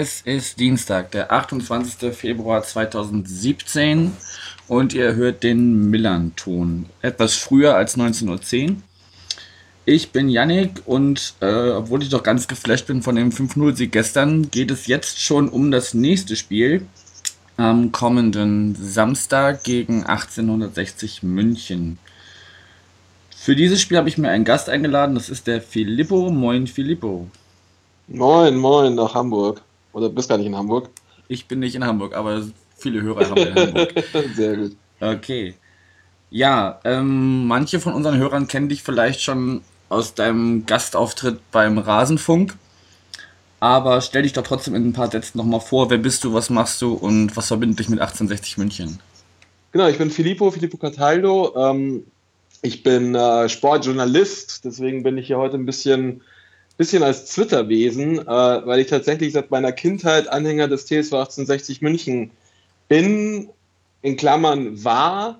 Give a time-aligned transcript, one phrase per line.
[0.00, 2.16] es ist Dienstag, der 28.
[2.16, 4.12] Februar 2017
[4.66, 6.86] und ihr hört den Millern-Ton.
[7.02, 8.76] Etwas früher als 19.10 Uhr.
[9.84, 14.50] Ich bin Yannick und äh, obwohl ich doch ganz geflasht bin von dem 5-0-Sieg gestern,
[14.50, 16.86] geht es jetzt schon um das nächste Spiel
[17.58, 21.98] am kommenden Samstag gegen 1860 München.
[23.36, 26.30] Für dieses Spiel habe ich mir einen Gast eingeladen, das ist der Filippo.
[26.30, 27.28] Moin Filippo.
[28.08, 29.60] Moin, moin nach Hamburg.
[29.92, 30.90] Oder bist gar nicht in Hamburg?
[31.28, 32.42] Ich bin nicht in Hamburg, aber
[32.76, 34.04] viele Hörer haben in Hamburg.
[34.34, 34.76] Sehr gut.
[35.00, 35.54] Okay.
[36.30, 42.56] Ja, ähm, manche von unseren Hörern kennen dich vielleicht schon aus deinem Gastauftritt beim Rasenfunk.
[43.58, 45.90] Aber stell dich doch trotzdem in ein paar Sätzen nochmal vor.
[45.90, 49.00] Wer bist du, was machst du und was verbindet dich mit 1860 München?
[49.72, 51.54] Genau, ich bin Filippo, Filippo Cataldo.
[51.56, 52.04] Ähm,
[52.62, 56.22] ich bin äh, Sportjournalist, deswegen bin ich hier heute ein bisschen,
[56.80, 62.30] bisschen als Twitter-Wesen, äh, weil ich tatsächlich seit meiner Kindheit Anhänger des TSV 1860 München
[62.88, 63.50] bin,
[64.02, 65.38] in Klammern war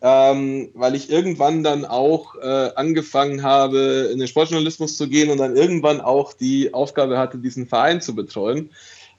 [0.00, 5.38] ähm, weil ich irgendwann dann auch äh, angefangen habe, in den Sportjournalismus zu gehen und
[5.38, 8.70] dann irgendwann auch die Aufgabe hatte, diesen Verein zu betreuen.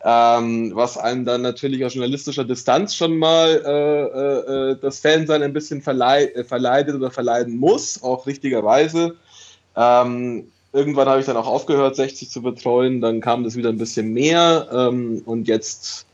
[0.01, 5.43] Ähm, was einem dann natürlich aus journalistischer Distanz schon mal äh, äh, äh das Fansein
[5.43, 9.17] ein bisschen verleid, äh, verleidet oder verleiden muss, auch richtigerweise.
[9.75, 13.77] Ähm, irgendwann habe ich dann auch aufgehört, 60 zu betreuen, dann kam das wieder ein
[13.77, 16.05] bisschen mehr ähm, und jetzt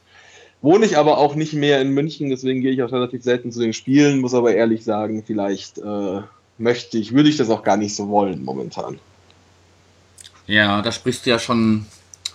[0.65, 3.59] Wohne ich aber auch nicht mehr in München, deswegen gehe ich auch relativ selten zu
[3.59, 6.21] den Spielen, muss aber ehrlich sagen, vielleicht äh,
[6.57, 8.99] möchte ich, würde ich das auch gar nicht so wollen momentan.
[10.47, 11.85] Ja, da sprichst du ja schon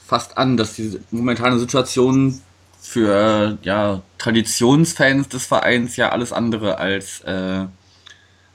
[0.07, 2.41] fast an, dass die momentane Situation
[2.81, 7.67] für ja, Traditionsfans des Vereins ja alles andere als äh,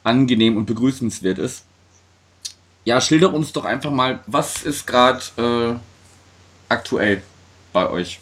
[0.06, 1.66] angenehm und begrüßenswert ist.
[2.86, 5.76] Ja, schilder uns doch einfach mal, was ist gerade äh,
[6.70, 7.22] aktuell
[7.74, 8.20] bei euch?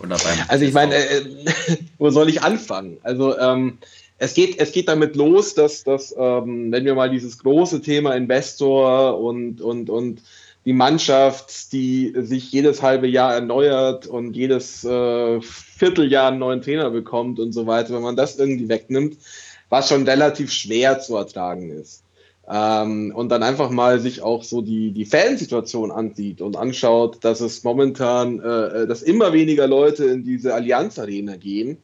[0.00, 1.24] Oder beim also ich meine, äh,
[1.98, 2.98] wo soll ich anfangen?
[3.04, 3.78] Also ähm,
[4.18, 8.14] es geht, es geht damit los, dass, dass ähm, wenn wir mal dieses große Thema
[8.14, 10.22] Investor und, und, und
[10.64, 16.90] die Mannschaft, die sich jedes halbe Jahr erneuert und jedes äh, Vierteljahr einen neuen Trainer
[16.90, 19.16] bekommt und so weiter, wenn man das irgendwie wegnimmt,
[19.68, 22.01] was schon relativ schwer zu ertragen ist.
[22.48, 27.40] Ähm, und dann einfach mal sich auch so die, die Fansituation ansieht und anschaut, dass
[27.40, 31.78] es momentan, äh, äh, dass immer weniger Leute in diese Allianz Arena gehen,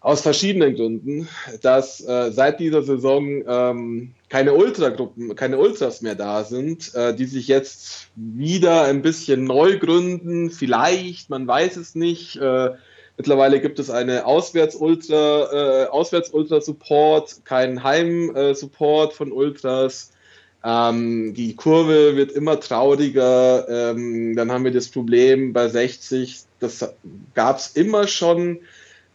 [0.00, 1.28] aus verschiedenen Gründen,
[1.62, 7.24] dass äh, seit dieser Saison ähm, keine Ultragruppen, keine Ultras mehr da sind, äh, die
[7.24, 12.72] sich jetzt wieder ein bisschen neu gründen, vielleicht, man weiß es nicht, äh,
[13.16, 20.10] Mittlerweile gibt es eine Auswärts-Ultra, äh, Auswärts-Ultra-Support, keinen Heim-Support von Ultras.
[20.64, 23.68] Ähm, die Kurve wird immer trauriger.
[23.68, 26.94] Ähm, dann haben wir das Problem bei 60, das
[27.34, 28.60] gab es immer schon,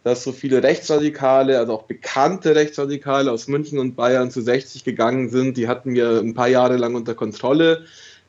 [0.02, 5.28] dass so viele Rechtsradikale, also auch bekannte Rechtsradikale aus München und Bayern zu 60 gegangen
[5.28, 5.56] sind.
[5.58, 7.84] Die hatten wir ein paar Jahre lang unter Kontrolle.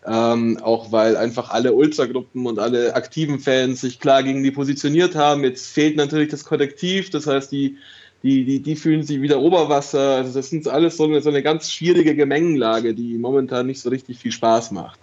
[0.06, 5.16] Ähm, auch weil einfach alle Ultragruppen und alle aktiven Fans sich klar gegen die positioniert
[5.16, 5.44] haben.
[5.44, 7.78] Jetzt fehlt natürlich das Kollektiv, das heißt, die,
[8.24, 10.16] die, die, die fühlen sich wieder Oberwasser.
[10.16, 13.90] Also das sind alles so eine, so eine ganz schwierige Gemengenlage, die momentan nicht so
[13.90, 15.00] richtig viel Spaß macht.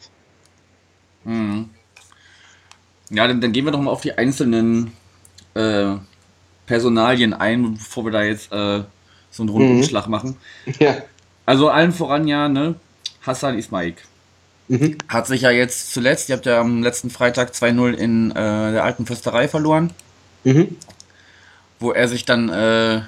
[1.25, 1.71] Mhm.
[3.11, 4.93] Ja, dann, dann, gehen wir doch mal auf die einzelnen
[5.55, 5.95] äh,
[6.67, 8.83] Personalien ein, bevor wir da jetzt äh,
[9.31, 10.11] so einen Rundumschlag mhm.
[10.11, 10.37] machen.
[10.79, 10.99] Ja.
[11.47, 12.75] Also allen voran ja, ne?
[13.23, 14.05] Hassan Ismaik.
[14.69, 14.99] Mhm.
[15.09, 18.85] Hat sich ja jetzt zuletzt, ihr habt ja am letzten Freitag 2-0 in äh, der
[18.85, 19.91] alten Fürsterei verloren.
[20.45, 20.77] Mhm.
[21.81, 23.03] Wo er sich dann äh, äh,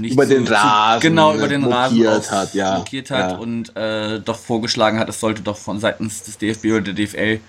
[0.00, 2.76] nicht über den Rasen genau über den Rasen hat, ja.
[2.76, 3.36] blockiert hat ja.
[3.36, 7.40] und äh, doch vorgeschlagen hat, es sollte doch von seitens des DFB oder der DFL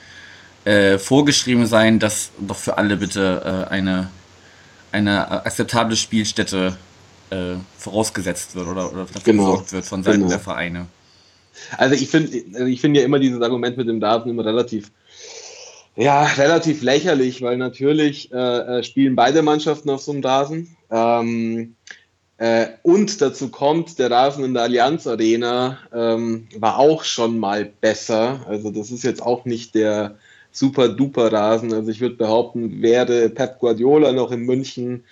[0.66, 4.10] äh, vorgeschrieben sein, dass doch für alle bitte äh, eine
[4.92, 6.75] eine akzeptable Spielstätte
[7.77, 9.51] vorausgesetzt wird oder, oder dafür genau.
[9.51, 10.30] gesorgt wird von Seiten genau.
[10.30, 10.88] der Vereine.
[11.77, 14.91] Also ich finde, also ich finde ja immer dieses Argument mit dem Daten immer relativ,
[15.95, 20.75] ja, relativ lächerlich, weil natürlich äh, äh, spielen beide Mannschaften auf so einem Rasen.
[20.91, 21.75] Ähm,
[22.38, 27.69] äh, und dazu kommt, der Rasen in der Allianz Arena ähm, war auch schon mal
[27.81, 28.45] besser.
[28.47, 30.17] Also das ist jetzt auch nicht der
[30.51, 31.73] super duper Rasen.
[31.73, 35.03] Also ich würde behaupten, wäre Pep Guardiola noch in München,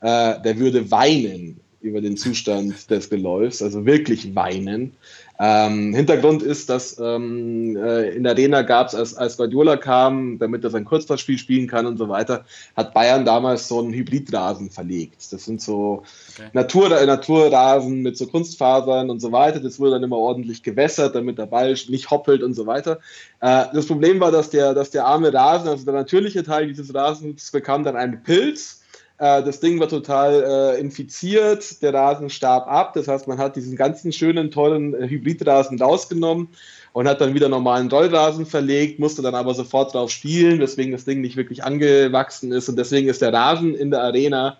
[0.00, 4.92] äh, der würde weinen über den Zustand des Geläufs, also wirklich weinen.
[5.38, 10.38] Ähm, Hintergrund ist, dass ähm, äh, in der Arena gab es, als, als Guardiola kam,
[10.38, 12.44] damit er sein Kurzpassspiel spielen kann und so weiter,
[12.74, 15.30] hat Bayern damals so einen Hybridrasen verlegt.
[15.30, 16.04] Das sind so
[16.34, 16.48] okay.
[16.54, 19.60] Natur, Naturrasen mit so Kunstfasern und so weiter.
[19.60, 23.00] Das wurde dann immer ordentlich gewässert, damit der Ball nicht hoppelt und so weiter.
[23.40, 26.94] Äh, das Problem war, dass der, dass der arme Rasen, also der natürliche Teil dieses
[26.94, 28.80] Rasens, bekam dann einen Pilz
[29.18, 32.92] äh, das Ding war total äh, infiziert, der Rasen starb ab.
[32.94, 36.48] Das heißt, man hat diesen ganzen schönen, tollen äh, Hybridrasen rausgenommen
[36.92, 41.04] und hat dann wieder normalen Rollrasen verlegt, musste dann aber sofort drauf spielen, weswegen das
[41.04, 42.68] Ding nicht wirklich angewachsen ist.
[42.68, 44.58] Und deswegen ist der Rasen in der Arena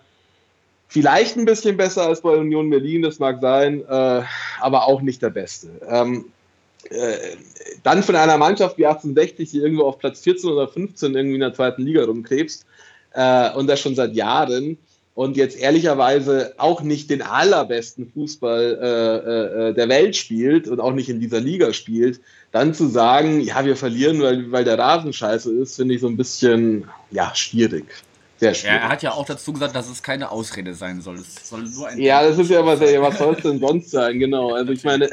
[0.87, 4.21] vielleicht ein bisschen besser als bei Union Berlin, das mag sein, äh,
[4.59, 5.69] aber auch nicht der beste.
[5.87, 6.25] Ähm,
[6.89, 7.17] äh,
[7.83, 11.41] dann von einer Mannschaft wie 1860, die irgendwo auf Platz 14 oder 15 irgendwie in
[11.41, 12.65] der zweiten Liga rumkrebst,
[13.17, 14.77] äh, und das schon seit Jahren
[15.15, 20.93] und jetzt ehrlicherweise auch nicht den allerbesten Fußball äh, äh, der Welt spielt und auch
[20.93, 22.19] nicht in dieser Liga spielt,
[22.51, 26.07] dann zu sagen, ja, wir verlieren, weil, weil der Rasen scheiße ist, finde ich so
[26.07, 27.85] ein bisschen ja, schwierig.
[28.39, 28.75] Sehr schwierig.
[28.75, 31.15] Ja, er hat ja auch dazu gesagt, dass es keine Ausrede sein soll.
[31.15, 34.19] Es soll nur ein ja, das ist ja was, was soll es denn sonst sein,
[34.19, 34.53] genau.
[34.53, 35.09] Also ich meine,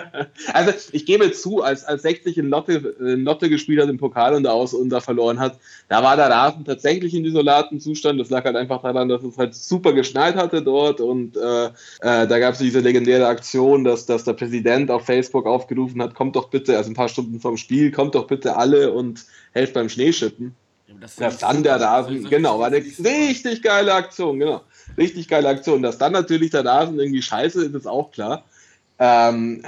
[0.52, 4.34] also ich gebe zu, als, als 60 in Lotte, in Lotte gespielt hat im Pokal
[4.34, 5.58] und da aus und da verloren hat,
[5.88, 8.20] da war der Rasen tatsächlich in desolaten Zustand.
[8.20, 11.70] Das lag halt einfach daran, dass es halt super geschneit hatte dort und äh, äh,
[12.00, 16.36] da gab es diese legendäre Aktion, dass, dass der Präsident auf Facebook aufgerufen hat, kommt
[16.36, 19.88] doch bitte, also ein paar Stunden vom Spiel, kommt doch bitte alle und helft beim
[19.88, 20.54] Schneeschippen.
[21.00, 24.62] Das dass dann der Rasen, genau, war eine richtig geile Aktion, genau.
[24.96, 25.82] Richtig geile Aktion.
[25.82, 28.44] Dass dann natürlich der Rasen irgendwie scheiße ist, ist auch klar.
[28.98, 29.62] Ähm,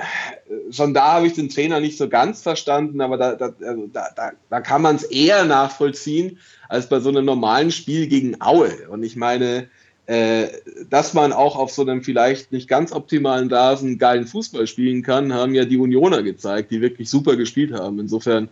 [0.72, 4.08] schon da habe ich den Trainer nicht so ganz verstanden, aber da, da, also da,
[4.16, 6.38] da, da kann man es eher nachvollziehen
[6.68, 8.88] als bei so einem normalen Spiel gegen Aue.
[8.88, 9.68] Und ich meine,
[10.06, 10.48] äh,
[10.88, 15.32] dass man auch auf so einem vielleicht nicht ganz optimalen Rasen geilen Fußball spielen kann,
[15.32, 18.00] haben ja die Unioner gezeigt, die wirklich super gespielt haben.
[18.00, 18.48] Insofern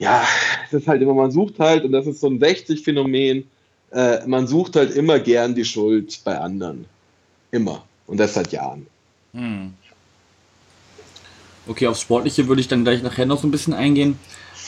[0.00, 0.26] ja,
[0.66, 3.44] es ist halt immer, man sucht halt, und das ist so ein 60-Phänomen,
[3.92, 6.86] äh, man sucht halt immer gern die Schuld bei anderen.
[7.50, 7.84] Immer.
[8.06, 8.86] Und das seit Jahren.
[9.34, 9.74] Hm.
[11.66, 14.18] Okay, aufs Sportliche würde ich dann gleich nachher noch so ein bisschen eingehen.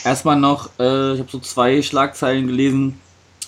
[0.04, 3.00] Erstmal noch, äh, ich habe so zwei Schlagzeilen gelesen.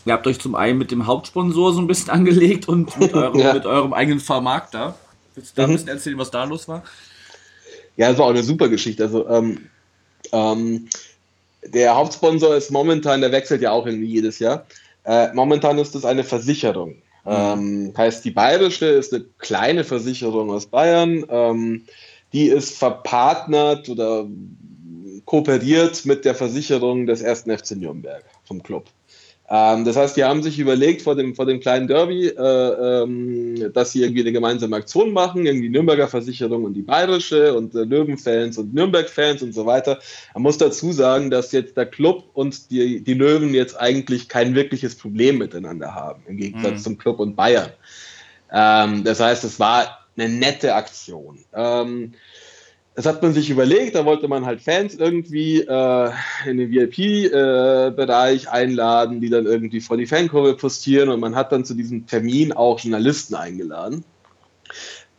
[0.07, 3.39] Ihr habt euch zum einen mit dem Hauptsponsor so ein bisschen angelegt und mit eurem,
[3.39, 3.53] ja.
[3.53, 4.97] mit eurem eigenen Vermarkter.
[5.35, 5.75] Willst du da ein mhm.
[5.75, 6.83] bisschen erzählen, was da los war?
[7.97, 9.05] Ja, das war auch eine super Geschichte.
[9.05, 9.69] Also, ähm,
[10.33, 10.89] ähm,
[11.67, 14.67] der Hauptsponsor ist momentan, der wechselt ja auch irgendwie jedes Jahr.
[15.05, 16.97] Äh, momentan ist es eine Versicherung.
[17.25, 17.31] Mhm.
[17.31, 21.25] Ähm, heißt, die Bayerische ist eine kleine Versicherung aus Bayern.
[21.29, 21.85] Ähm,
[22.33, 24.27] die ist verpartnert oder
[25.25, 28.87] kooperiert mit der Versicherung des ersten FC Nürnberg vom Club.
[29.49, 33.73] Ähm, das heißt, die haben sich überlegt vor dem, vor dem kleinen Derby, äh, ähm,
[33.75, 37.85] dass sie irgendwie eine gemeinsame Aktion machen, irgendwie Nürnberger Versicherung und die bayerische und äh,
[37.85, 39.99] Löwenfans und Nürnberg-Fans und so weiter.
[40.33, 44.55] Man muss dazu sagen, dass jetzt der Club und die, die Löwen jetzt eigentlich kein
[44.55, 46.83] wirkliches Problem miteinander haben, im Gegensatz mhm.
[46.83, 47.71] zum Club und Bayern.
[48.51, 51.39] Ähm, das heißt, es war eine nette Aktion.
[51.55, 52.15] Ähm,
[52.95, 56.11] das hat man sich überlegt, da wollte man halt Fans irgendwie äh,
[56.47, 61.51] in den VIP-Bereich äh, einladen, die dann irgendwie vor die Fankurve postieren und man hat
[61.51, 64.05] dann zu diesem Termin auch Journalisten eingeladen.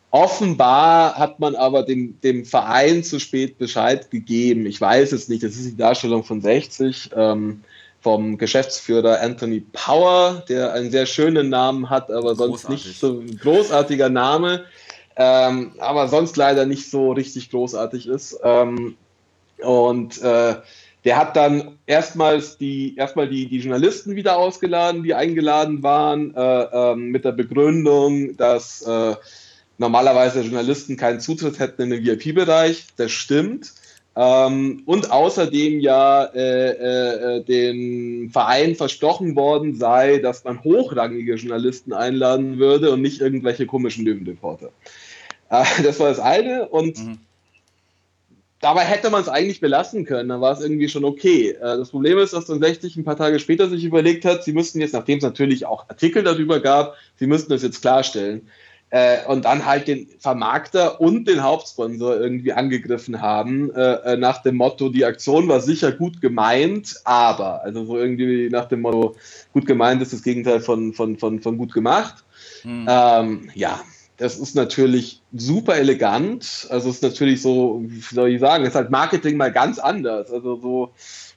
[0.10, 4.66] Offenbar hat man aber dem, dem Verein zu spät Bescheid gegeben.
[4.66, 7.62] Ich weiß es nicht, das ist die Darstellung von 60 ähm,
[8.00, 12.86] vom Geschäftsführer Anthony Power, der einen sehr schönen Namen hat, aber sonst Großartig.
[12.86, 14.64] nicht so ein großartiger Name
[15.16, 18.40] ähm, aber sonst leider nicht so richtig großartig ist.
[18.44, 18.96] Ähm,
[19.60, 20.56] und äh,
[21.06, 26.64] der hat dann erstmals die, erstmal die, die Journalisten wieder ausgeladen, die eingeladen waren, äh,
[26.64, 29.16] äh, mit der Begründung, dass äh,
[29.78, 32.88] normalerweise Journalisten keinen Zutritt hätten in den VIP-Bereich.
[32.98, 33.74] Das stimmt.
[34.18, 36.70] Ähm, und außerdem ja äh,
[37.38, 43.66] äh, den Verein versprochen worden sei, dass man hochrangige Journalisten einladen würde und nicht irgendwelche
[43.66, 44.68] komischen Löwenreporter.
[44.68, 45.05] Äh,
[45.50, 47.20] das war das eine und mhm.
[48.62, 51.52] dabei hätte man es eigentlich belassen können, dann war es irgendwie schon okay.
[51.52, 54.54] Äh, das Problem ist, dass dann 60 ein paar Tage später sich überlegt hat, sie
[54.54, 58.50] müssten jetzt, nachdem es natürlich auch Artikel darüber gab, sie müssten das jetzt klarstellen.
[58.92, 63.72] Äh, und dann halt den Vermarkter und den Hauptsponsor irgendwie angegriffen haben,
[64.18, 68.82] nach dem Motto, die Aktion war sicher gut gemeint, aber, also so irgendwie nach dem
[68.82, 69.16] Motto,
[69.54, 72.24] gut gemeint ist das Gegenteil von, von, von, von gut gemacht.
[72.64, 72.88] Mhm.
[72.88, 73.82] Ähm, ja,
[74.18, 76.68] das ist natürlich super elegant.
[76.70, 79.80] Also es ist natürlich so, wie soll ich sagen, es ist halt Marketing mal ganz
[79.80, 80.32] anders.
[80.32, 80.92] Also so,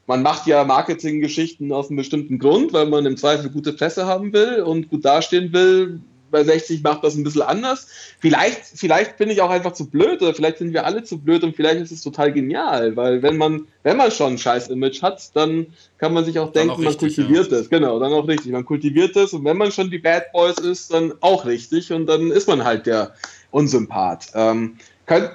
[0.06, 4.32] man macht ja Marketinggeschichten aus einem bestimmten Grund, weil man im Zweifel gute Presse haben
[4.32, 6.00] will und gut dastehen will.
[6.30, 7.88] Bei 60 macht das ein bisschen anders.
[8.18, 11.44] Vielleicht, vielleicht bin ich auch einfach zu blöd oder vielleicht sind wir alle zu blöd
[11.44, 15.02] und vielleicht ist es total genial, weil wenn man, wenn man schon ein scheiß Image
[15.02, 15.66] hat, dann
[15.98, 17.58] kann man sich auch denken, auch richtig, man kultiviert ja.
[17.58, 17.70] es.
[17.70, 18.52] Genau, dann auch richtig.
[18.52, 22.06] Man kultiviert es und wenn man schon die Bad Boys ist, dann auch richtig und
[22.06, 23.14] dann ist man halt der
[23.50, 24.32] Unsympath.
[24.34, 25.30] Ähm, könnt,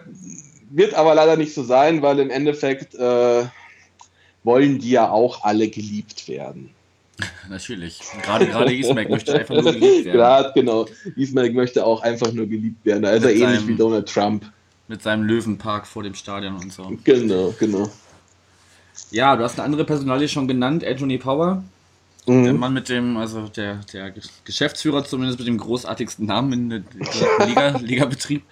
[0.70, 3.44] wird aber leider nicht so sein, weil im Endeffekt äh,
[4.44, 6.72] wollen die ja auch alle geliebt werden.
[7.50, 8.00] Natürlich.
[8.24, 10.18] Gerade, gerade Ismail möchte einfach nur geliebt werden.
[10.18, 10.88] Gerade, genau.
[11.16, 13.06] Ismail möchte auch einfach nur geliebt werden.
[13.06, 14.52] Also mit ähnlich seinem, wie Donald Trump.
[14.88, 16.92] Mit seinem Löwenpark vor dem Stadion und so.
[17.04, 17.90] Genau, genau.
[19.12, 21.64] Ja, du hast eine andere Personalie schon genannt, Anthony Power.
[22.26, 22.44] Mhm.
[22.44, 24.14] Der Mann mit dem, also der, der
[24.46, 26.84] Geschäftsführer zumindest mit dem großartigsten Namen in der
[27.46, 28.44] Liga, Liga-Betrieb.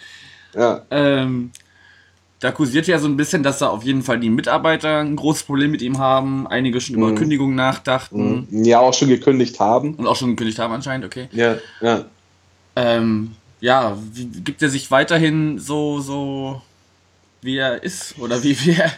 [0.54, 0.84] Ja.
[0.92, 1.52] Ähm,
[2.42, 5.44] da kursiert ja so ein bisschen, dass da auf jeden Fall die Mitarbeiter ein großes
[5.44, 7.16] Problem mit ihm haben, einige schon über mhm.
[7.16, 8.48] Kündigung nachdachten.
[8.50, 8.64] Mhm.
[8.66, 9.94] Ja, auch schon gekündigt haben.
[9.94, 11.30] Und auch schon gekündigt haben anscheinend, okay.
[11.32, 12.06] Ja, ja.
[12.76, 16.64] Ähm, ja, wie, gibt er sich weiterhin so, so
[17.44, 18.92] wie er ist oder wie, wie er,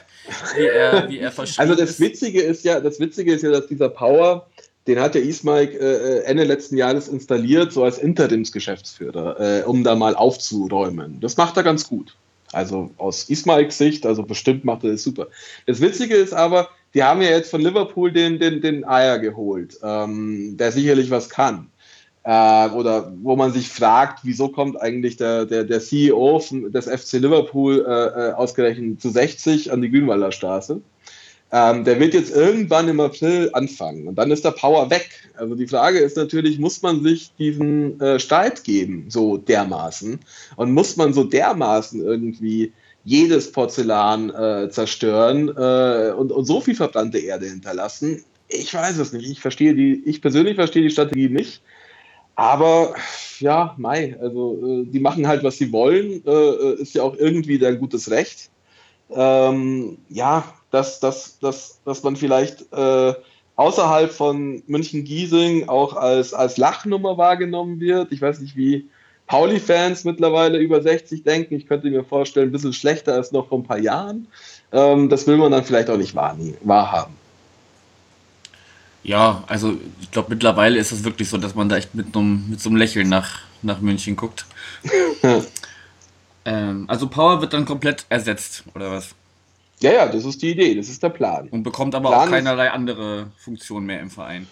[0.56, 1.60] wie er, wie er versteht?
[1.60, 4.48] Also das Witzige ist ja, das Witzige ist ja, dass dieser Power,
[4.88, 9.84] den hat der Ismaik äh, äh, Ende letzten Jahres installiert, so als Interimsgeschäftsführer, äh, um
[9.84, 11.20] da mal aufzuräumen.
[11.20, 12.16] Das macht er ganz gut.
[12.54, 15.28] Also aus Ismaiks Sicht, also bestimmt macht er das super.
[15.66, 19.78] Das Witzige ist aber, die haben ja jetzt von Liverpool den, den, den Eier geholt,
[19.84, 21.70] ähm, der sicherlich was kann.
[22.24, 27.14] Äh, oder wo man sich fragt, wieso kommt eigentlich der, der, der CEO des FC
[27.14, 30.82] Liverpool äh, äh, ausgerechnet zu 60 an die Grünwalder Straße.
[31.56, 35.08] Ähm, der wird jetzt irgendwann im April anfangen und dann ist der Power weg.
[35.38, 40.20] Also die Frage ist natürlich, muss man sich diesen äh, Streit geben, so dermaßen?
[40.56, 46.74] Und muss man so dermaßen irgendwie jedes Porzellan äh, zerstören äh, und, und so viel
[46.74, 48.24] verbrannte Erde hinterlassen?
[48.48, 49.30] Ich weiß es nicht.
[49.30, 51.62] Ich verstehe die, ich persönlich verstehe die Strategie nicht.
[52.34, 52.96] Aber
[53.40, 57.16] ja, Mai, also äh, die machen halt, was sie wollen, äh, äh, ist ja auch
[57.16, 58.50] irgendwie dein gutes Recht.
[59.12, 63.14] Ähm, ja, dass, dass, dass, dass man vielleicht äh,
[63.56, 68.12] außerhalb von München-Giesing auch als, als Lachnummer wahrgenommen wird.
[68.12, 68.90] Ich weiß nicht, wie
[69.28, 71.54] Pauli-Fans mittlerweile über 60 denken.
[71.54, 74.28] Ich könnte mir vorstellen, ein bisschen schlechter als noch vor ein paar Jahren.
[74.72, 77.14] Ähm, das will man dann vielleicht auch nicht wahrhaben.
[79.04, 82.50] Ja, also ich glaube, mittlerweile ist es wirklich so, dass man da echt mit, einem,
[82.50, 84.48] mit so einem Lächeln nach, nach München guckt.
[86.46, 89.14] ähm, also Power wird dann komplett ersetzt, oder was?
[89.82, 91.50] Ja, ja, das ist die Idee, das ist der Plan.
[91.50, 94.48] Und bekommt aber Plan auch keinerlei andere Funktion mehr im Verein.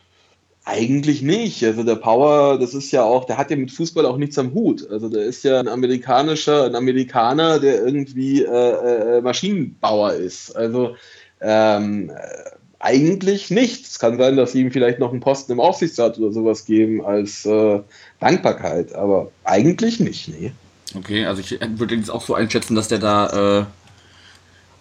[0.64, 1.64] Eigentlich nicht.
[1.64, 4.54] Also der Power, das ist ja auch, der hat ja mit Fußball auch nichts am
[4.54, 4.88] Hut.
[4.90, 10.56] Also der ist ja ein amerikanischer, ein Amerikaner, der irgendwie äh, äh, Maschinenbauer ist.
[10.56, 10.96] Also
[11.40, 12.52] ähm, äh,
[12.82, 13.92] eigentlich nichts.
[13.92, 17.04] Es kann sein, dass sie ihm vielleicht noch einen Posten im Aufsichtsrat oder sowas geben
[17.04, 17.80] als äh,
[18.20, 20.52] Dankbarkeit, aber eigentlich nicht, nee.
[20.96, 23.66] Okay, also ich würde jetzt auch so einschätzen, dass der da äh,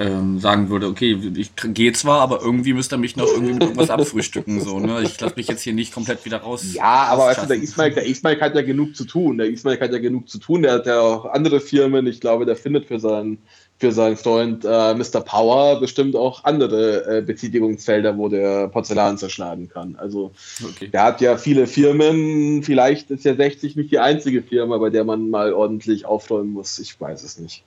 [0.01, 3.63] ähm, sagen würde, okay, ich gehe zwar, aber irgendwie müsste er mich noch irgendwie mit
[3.65, 4.63] irgendwas abfrühstücken.
[4.63, 5.03] So, ne?
[5.03, 6.65] Ich lasse mich jetzt hier nicht komplett wieder raus.
[6.73, 9.37] Ja, aber weißt du, der Ismail, der Ismail hat ja genug zu tun.
[9.37, 10.63] Der Ismail hat ja genug zu tun.
[10.63, 12.07] Der hat ja auch andere Firmen.
[12.07, 13.43] Ich glaube, der findet für seinen,
[13.77, 15.21] für seinen Freund äh, Mr.
[15.21, 19.97] Power bestimmt auch andere äh, Betätigungsfelder, wo der Porzellan zerschlagen kann.
[19.97, 20.33] Also
[20.65, 20.89] okay.
[20.89, 22.63] der hat ja viele Firmen.
[22.63, 26.79] Vielleicht ist ja 60 nicht die einzige Firma, bei der man mal ordentlich aufräumen muss.
[26.79, 27.65] Ich weiß es nicht.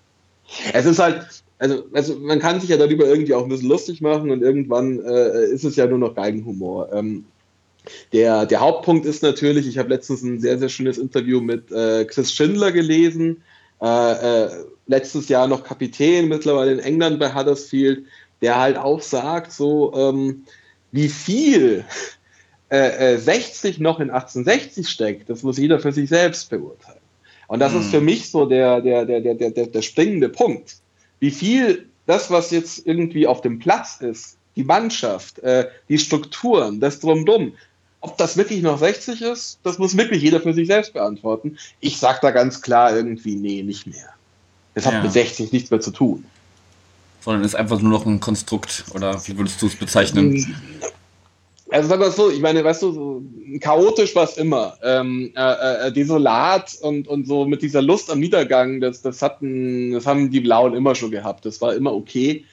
[0.74, 4.02] Es ist halt, also, also man kann sich ja darüber irgendwie auch ein bisschen lustig
[4.02, 6.92] machen und irgendwann äh, ist es ja nur noch Geigenhumor.
[6.92, 7.24] Ähm,
[8.12, 12.04] der, der Hauptpunkt ist natürlich, ich habe letztens ein sehr, sehr schönes Interview mit äh,
[12.04, 13.44] Chris Schindler gelesen,
[13.82, 14.50] äh, äh,
[14.88, 18.08] letztes Jahr noch Kapitän, mittlerweile in England bei Huddersfield,
[18.42, 20.44] der halt auch sagt, so ähm,
[20.92, 21.86] wie viel
[22.70, 27.00] 60 äh, noch in 1860 steckt, das muss jeder für sich selbst beurteilen.
[27.48, 27.80] Und das hm.
[27.80, 30.83] ist für mich so der, der, der, der, der, der springende Punkt
[31.24, 36.82] wie viel das, was jetzt irgendwie auf dem Platz ist, die Mannschaft, äh, die Strukturen,
[36.82, 37.54] das Drumdum,
[38.02, 41.58] ob das wirklich noch 60 ist, das muss wirklich jeder für sich selbst beantworten.
[41.80, 44.10] Ich sage da ganz klar irgendwie, nee, nicht mehr.
[44.74, 45.02] Das hat ja.
[45.02, 46.26] mit 60 nichts mehr zu tun.
[47.22, 50.54] Sondern ist einfach nur noch ein Konstrukt, oder wie würdest du es bezeichnen?
[51.74, 53.24] Also sag mal so, ich meine, weißt du, so
[53.60, 54.78] chaotisch war es immer.
[54.84, 59.92] Ähm, äh, äh, desolat und, und so mit dieser Lust am Niedergang, das, das hatten,
[59.92, 61.46] das haben die Blauen immer schon gehabt.
[61.46, 62.46] Das war immer okay.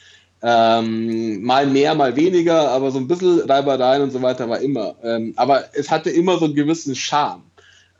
[0.43, 4.95] Ähm, mal mehr, mal weniger, aber so ein bisschen Reibereien und so weiter war immer.
[5.03, 7.43] Ähm, aber es hatte immer so einen gewissen Charme.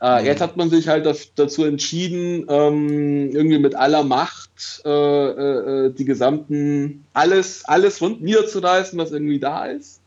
[0.01, 0.25] Äh, mhm.
[0.25, 5.85] Jetzt hat man sich halt das, dazu entschieden, ähm, irgendwie mit aller Macht äh, äh,
[5.85, 10.00] äh die gesamten, alles, alles rund niederzureißen, was irgendwie da ist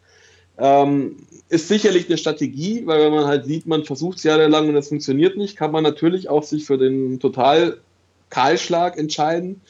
[0.59, 1.17] Ähm,
[1.49, 4.89] ist sicherlich eine Strategie, weil wenn man halt sieht, man versucht es jahrelang und es
[4.89, 7.79] funktioniert nicht, kann man natürlich auch sich für den total
[8.31, 9.61] Kahlschlag entscheiden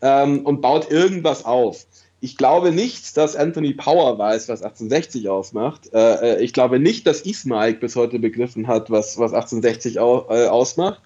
[0.00, 1.86] ähm, und baut irgendwas auf.
[2.20, 5.92] Ich glaube nicht, dass Anthony Power weiß, was 1860 ausmacht.
[5.92, 10.26] Äh, äh, ich glaube nicht, dass Ismail bis heute begriffen hat, was, was 1860 au,
[10.28, 11.00] äh, ausmacht.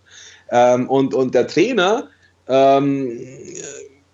[0.50, 2.08] Ähm, und, und der Trainer
[2.48, 3.18] ähm,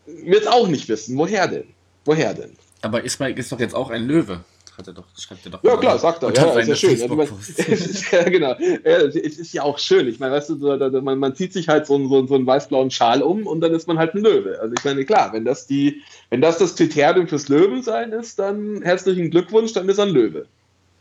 [0.07, 1.17] wird auch nicht wissen.
[1.17, 1.69] Woher denn?
[2.05, 2.57] Woher denn?
[2.83, 4.41] Aber Ismail ist doch jetzt auch ein Löwe.
[4.79, 5.65] Hat er doch, schreibt er doch.
[5.65, 6.33] Ja, klar, sagt er.
[6.33, 6.91] Ja, ist ja schön.
[7.03, 8.55] Also, man, ist, ja, genau.
[8.61, 10.07] Ja, es ist ja auch schön.
[10.07, 12.93] Ich meine, weißt du, man, man zieht sich halt so einen, so, so einen weiß-blauen
[12.93, 14.57] Schal um und dann ist man halt ein Löwe.
[14.61, 18.81] Also ich meine, klar, wenn das die, wenn das das Kriterium fürs Löwensein ist, dann
[18.83, 20.47] herzlichen Glückwunsch, dann ist er ein Löwe.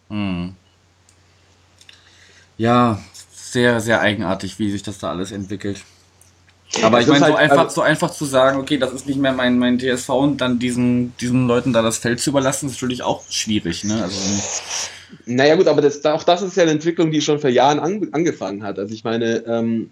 [0.10, 0.56] Hm.
[2.58, 3.00] Ja,
[3.32, 5.84] sehr, sehr eigenartig, wie sich das da alles entwickelt.
[6.84, 9.20] Aber ich meine, halt, so, einfach, also, so einfach zu sagen, okay, das ist nicht
[9.20, 12.74] mehr mein, mein TSV und dann diesen, diesen Leuten da das Feld zu überlassen, ist
[12.74, 13.84] natürlich auch schwierig.
[13.84, 14.02] Ne?
[14.02, 14.18] Also,
[15.26, 18.10] naja gut, aber das, auch das ist ja eine Entwicklung, die schon vor Jahren an,
[18.12, 18.80] angefangen hat.
[18.80, 19.90] Also ich meine, ähm,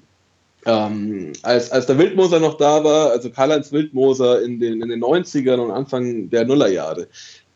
[0.65, 5.03] ähm, als, als der Wildmoser noch da war, also Karl-Heinz Wildmoser in den, in den
[5.03, 7.07] 90ern und Anfang der Nullerjahre,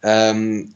[0.03, 0.73] ähm,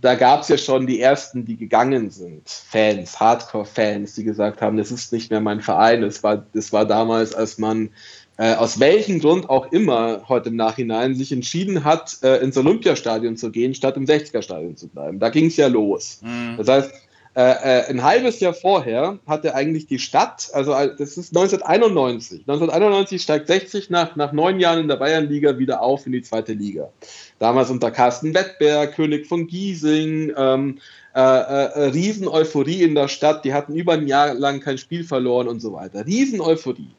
[0.00, 4.76] da gab es ja schon die ersten, die gegangen sind, Fans, Hardcore-Fans, die gesagt haben,
[4.76, 6.02] das ist nicht mehr mein Verein.
[6.02, 7.90] Das war, das war damals, als man
[8.38, 13.36] äh, aus welchem Grund auch immer heute im Nachhinein sich entschieden hat, äh, ins Olympiastadion
[13.36, 15.18] zu gehen, statt im 60er-Stadion zu bleiben.
[15.18, 16.20] Da ging es ja los.
[16.22, 16.56] Mhm.
[16.56, 16.92] Das heißt,
[17.36, 22.40] äh, äh, ein halbes Jahr vorher hatte eigentlich die Stadt, also äh, das ist 1991,
[22.40, 26.54] 1991 steigt 60 nach, nach neun Jahren in der Bayernliga wieder auf in die zweite
[26.54, 26.90] Liga.
[27.38, 30.78] Damals unter Carsten Wettberg, König von Giesing, ähm,
[31.14, 35.46] äh, äh, Riesen-Euphorie in der Stadt, die hatten über ein Jahr lang kein Spiel verloren
[35.46, 36.04] und so weiter.
[36.06, 36.90] Riesen-Euphorie.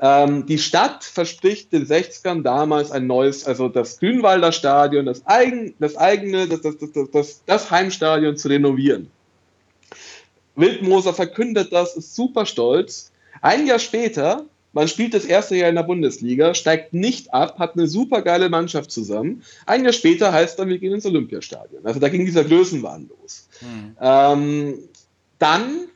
[0.00, 5.74] Ähm, die Stadt verspricht den 60ern damals ein neues, also das Grünwalder Stadion, das, eigen,
[5.80, 9.10] das eigene, das, das, das, das, das Heimstadion zu renovieren.
[10.56, 13.10] Wildmoser verkündet das, ist super stolz.
[13.40, 17.74] Ein Jahr später, man spielt das erste Jahr in der Bundesliga, steigt nicht ab, hat
[17.74, 19.42] eine super geile Mannschaft zusammen.
[19.66, 21.84] Ein Jahr später heißt dann, wir gehen ins Olympiastadion.
[21.84, 23.48] Also da ging dieser Größenwahn los.
[23.60, 23.96] Hm.
[24.00, 24.78] Ähm,
[25.38, 25.88] dann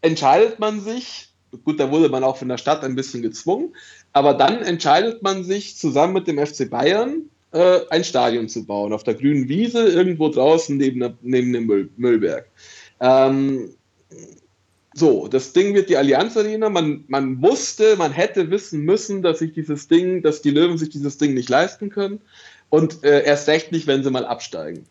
[0.00, 1.28] entscheidet man sich,
[1.64, 3.74] gut, da wurde man auch von der Stadt ein bisschen gezwungen,
[4.12, 8.92] aber dann entscheidet man sich zusammen mit dem FC Bayern äh, ein Stadion zu bauen,
[8.92, 12.46] auf der grünen Wiese, irgendwo draußen neben, neben dem Müll, Müllberg.
[13.00, 13.70] Ähm,
[14.94, 16.68] so, das Ding wird die Allianz Arena.
[16.68, 20.90] Man, man wusste, man hätte wissen müssen, dass sich dieses Ding, dass die Löwen sich
[20.90, 22.20] dieses Ding nicht leisten können.
[22.70, 24.84] Und äh, erst recht nicht, wenn sie mal absteigen.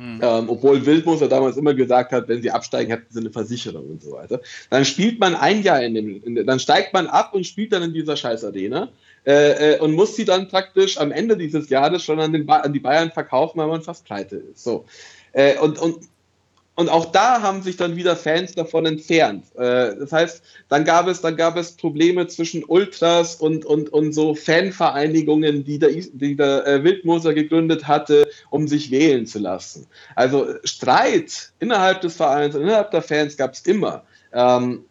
[0.00, 0.18] Hm.
[0.22, 4.02] Ähm, obwohl Wildmoser damals immer gesagt hat, wenn sie absteigen, hätten sie eine Versicherung und
[4.02, 4.40] so weiter.
[4.70, 7.82] Dann spielt man ein Jahr in dem, in, dann steigt man ab und spielt dann
[7.82, 8.88] in dieser scheiß Arena
[9.26, 12.60] äh, äh, und muss sie dann praktisch am Ende dieses Jahres schon an, den ba
[12.60, 14.64] an die Bayern verkaufen, weil man fast pleite ist.
[14.64, 14.86] So.
[15.32, 15.98] Äh, und, und
[16.76, 19.44] und auch da haben sich dann wieder Fans davon entfernt.
[19.56, 24.12] Äh, das heißt, dann gab es, dann gab es Probleme zwischen Ultras und, und, und
[24.12, 29.86] so Fanvereinigungen, die der, die der äh, Wildmoser gegründet hatte, um sich wählen zu lassen.
[30.14, 34.04] Also Streit innerhalb des Vereins, innerhalb der Fans gab es immer.
[34.32, 34.84] Ähm,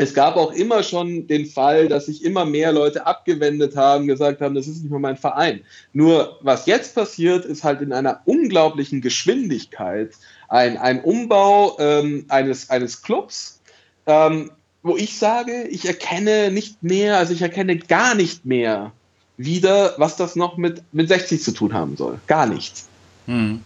[0.00, 4.40] es gab auch immer schon den Fall, dass sich immer mehr Leute abgewendet haben, gesagt
[4.40, 5.60] haben, das ist nicht mehr mein Verein.
[5.92, 10.12] Nur was jetzt passiert, ist halt in einer unglaublichen Geschwindigkeit
[10.46, 13.60] ein, ein Umbau ähm, eines, eines Clubs,
[14.06, 14.52] ähm,
[14.84, 18.92] wo ich sage, ich erkenne nicht mehr, also ich erkenne gar nicht mehr
[19.36, 22.20] wieder, was das noch mit, mit 60 zu tun haben soll.
[22.28, 22.88] Gar nichts.
[23.26, 23.64] Hm.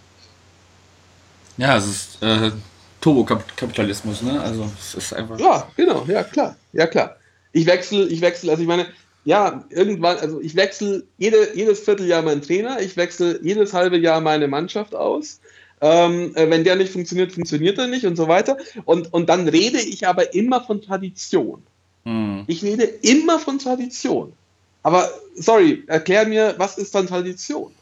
[1.59, 2.53] Ja, es ist äh,
[3.03, 4.41] Turbokapitalismus, ne?
[4.41, 5.39] Also es ist einfach.
[5.39, 7.17] Ja, genau, ja klar, ja klar.
[7.53, 8.87] Ich wechsle, ich wechsle, also ich meine,
[9.25, 14.21] ja, irgendwann, also ich wechsle jede, jedes Vierteljahr meinen Trainer, ich wechsle jedes halbe Jahr
[14.21, 15.41] meine Mannschaft aus.
[15.81, 18.57] Ähm, äh, wenn der nicht funktioniert, funktioniert er nicht und so weiter.
[18.85, 21.61] Und, und dann rede ich aber immer von Tradition.
[22.05, 22.45] Hm.
[22.47, 24.33] Ich rede immer von Tradition.
[24.85, 27.73] Aber sorry, erklär mir, was ist dann Tradition?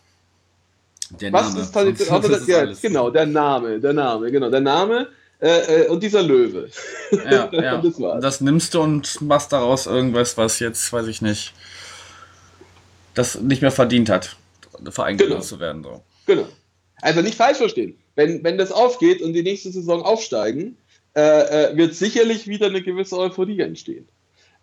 [1.10, 1.60] Der was Name.
[1.62, 2.16] ist Tradition?
[2.16, 5.08] Also, das, ja, genau, der Name, der Name, genau, der Name
[5.40, 6.68] äh, äh, und dieser Löwe.
[7.10, 7.78] Ja, ja.
[7.78, 11.52] das, das, nimmst du und machst daraus irgendwas, was jetzt, weiß ich nicht,
[13.14, 14.36] das nicht mehr verdient hat,
[14.90, 15.40] Verein genau.
[15.40, 15.82] zu werden.
[15.82, 16.02] So.
[16.26, 16.46] Genau.
[17.02, 17.98] Also nicht falsch verstehen.
[18.14, 20.76] Wenn, wenn das aufgeht und die nächste Saison aufsteigen,
[21.16, 24.06] äh, äh, wird sicherlich wieder eine gewisse Euphorie entstehen.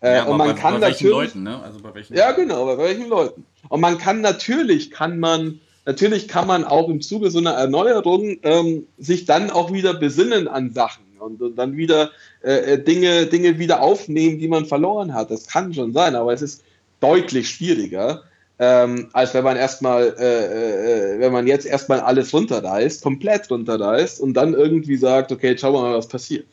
[0.00, 1.60] Äh, ja, und man bei, kann bei natürlich, Leuten, ne?
[1.62, 3.44] Also bei welchen ja, genau, bei welchen Leuten.
[3.68, 8.36] Und man kann natürlich, kann man, natürlich kann man auch im Zuge so einer Erneuerung
[8.42, 12.10] ähm, sich dann auch wieder besinnen an Sachen und, dann wieder
[12.44, 15.30] äh, äh, Dinge, Dinge wieder aufnehmen, die man verloren hat.
[15.30, 16.62] Das kann schon sein, aber es ist
[17.00, 18.22] deutlich schwieriger,
[18.58, 24.20] ähm, als wenn man erstmal, äh, äh, wenn man jetzt erstmal alles runterreißt, komplett runterreißt
[24.20, 26.46] und dann irgendwie sagt, okay, schauen wir mal, was passiert.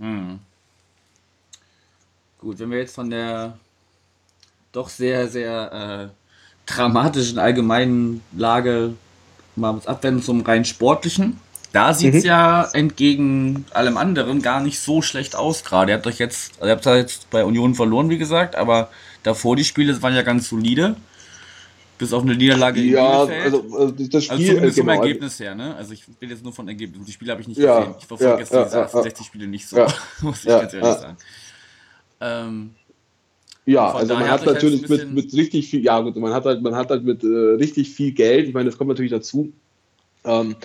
[0.00, 0.38] Hm.
[2.40, 3.58] Gut, wenn wir jetzt von der
[4.72, 6.17] doch sehr, sehr äh,
[6.68, 8.94] dramatischen allgemeinen Lage
[9.56, 11.40] mal abwenden zum rein sportlichen.
[11.72, 12.28] Da sieht es mhm.
[12.28, 15.92] ja entgegen allem anderen gar nicht so schlecht aus gerade.
[15.92, 18.88] Ihr habt euch jetzt, ihr habt jetzt bei Union verloren, wie gesagt, aber
[19.22, 20.96] davor die Spiele waren ja ganz solide.
[21.98, 24.92] Bis auf eine Niederlage ja, in Also, also das also Spiel, also zumindest genau.
[24.94, 25.74] vom Ergebnis her, ne?
[25.74, 27.04] Also ich bin jetzt nur von Ergebnis.
[27.04, 27.94] Die Spiele habe ich nicht ja, gesehen.
[27.98, 29.84] Ich verfolge ja, jetzt ja, diese 68 Spiele nicht so,
[30.20, 31.16] muss ich ganz ehrlich sagen.
[32.20, 32.70] Ähm,
[33.68, 36.74] ja, also man hat natürlich mit, mit richtig viel, ja gut, man hat halt, man
[36.74, 39.52] hat halt mit äh, richtig viel Geld, ich meine, das kommt natürlich dazu.
[40.24, 40.56] Ähm,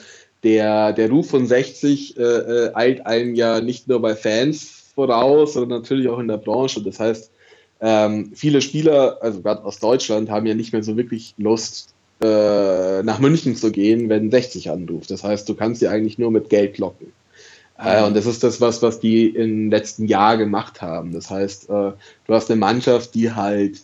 [0.43, 5.53] der, der Ruf von 60 äh, äh, eilt einem ja nicht nur bei Fans voraus,
[5.53, 6.81] sondern natürlich auch in der Branche.
[6.81, 7.31] Das heißt,
[7.81, 13.03] ähm, viele Spieler, also gerade aus Deutschland, haben ja nicht mehr so wirklich Lust, äh,
[13.03, 15.11] nach München zu gehen, wenn 60 anruft.
[15.11, 17.11] Das heißt, du kannst sie eigentlich nur mit Geld locken.
[17.77, 21.11] Äh, und das ist das, was, was die im letzten Jahr gemacht haben.
[21.11, 21.91] Das heißt, äh,
[22.27, 23.81] du hast eine Mannschaft, die halt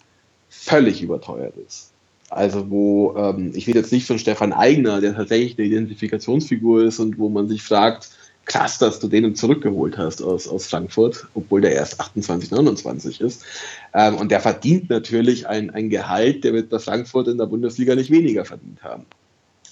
[0.49, 1.91] völlig überteuert ist.
[2.29, 6.99] Also wo, ähm, ich rede jetzt nicht von Stefan Eigner, der tatsächlich eine Identifikationsfigur ist
[6.99, 8.09] und wo man sich fragt,
[8.45, 13.45] krass, dass du den zurückgeholt hast aus, aus Frankfurt, obwohl der erst 28, 29 ist.
[13.93, 17.95] Ähm, und der verdient natürlich ein, ein Gehalt, der wird bei Frankfurt in der Bundesliga
[17.95, 19.05] nicht weniger verdient haben.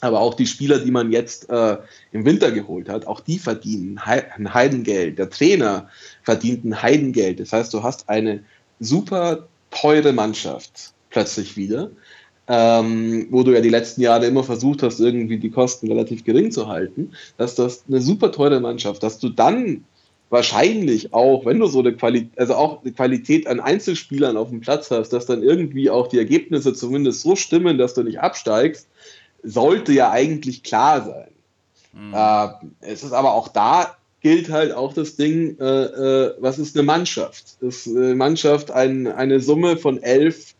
[0.01, 1.77] Aber auch die Spieler, die man jetzt äh,
[2.11, 5.17] im Winter geholt hat, auch die verdienen ein Heidengeld.
[5.17, 5.89] Der Trainer
[6.23, 7.39] verdient ein Heidengeld.
[7.39, 8.43] Das heißt, du hast eine
[8.79, 11.89] super teure Mannschaft plötzlich wieder,
[12.47, 16.51] ähm, wo du ja die letzten Jahre immer versucht hast, irgendwie die Kosten relativ gering
[16.51, 17.11] zu halten.
[17.37, 19.83] Dass das eine super teure Mannschaft, dass du dann
[20.29, 24.59] wahrscheinlich auch, wenn du so eine Qualität, also auch eine Qualität an Einzelspielern auf dem
[24.59, 28.87] Platz hast, dass dann irgendwie auch die Ergebnisse zumindest so stimmen, dass du nicht absteigst,
[29.43, 31.31] sollte ja eigentlich klar sein.
[31.93, 32.13] Mhm.
[32.13, 36.75] Äh, es ist aber auch da gilt halt auch das Ding, äh, äh, was ist
[36.75, 37.57] eine Mannschaft?
[37.61, 40.53] Ist eine Mannschaft ein, eine Summe von elf,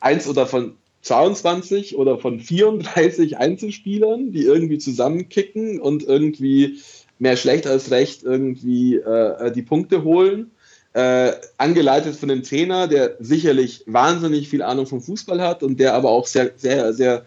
[0.00, 6.80] eins oder von 22 oder von 34 Einzelspielern, die irgendwie zusammenkicken und irgendwie
[7.18, 10.50] mehr schlecht als recht irgendwie äh, die Punkte holen.
[10.94, 15.94] Äh, angeleitet von einem Trainer, der sicherlich wahnsinnig viel Ahnung vom Fußball hat und der
[15.94, 17.26] aber auch sehr, sehr, sehr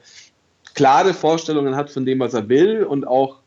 [0.77, 3.39] klare Vorstellungen hat von dem, was er will und auch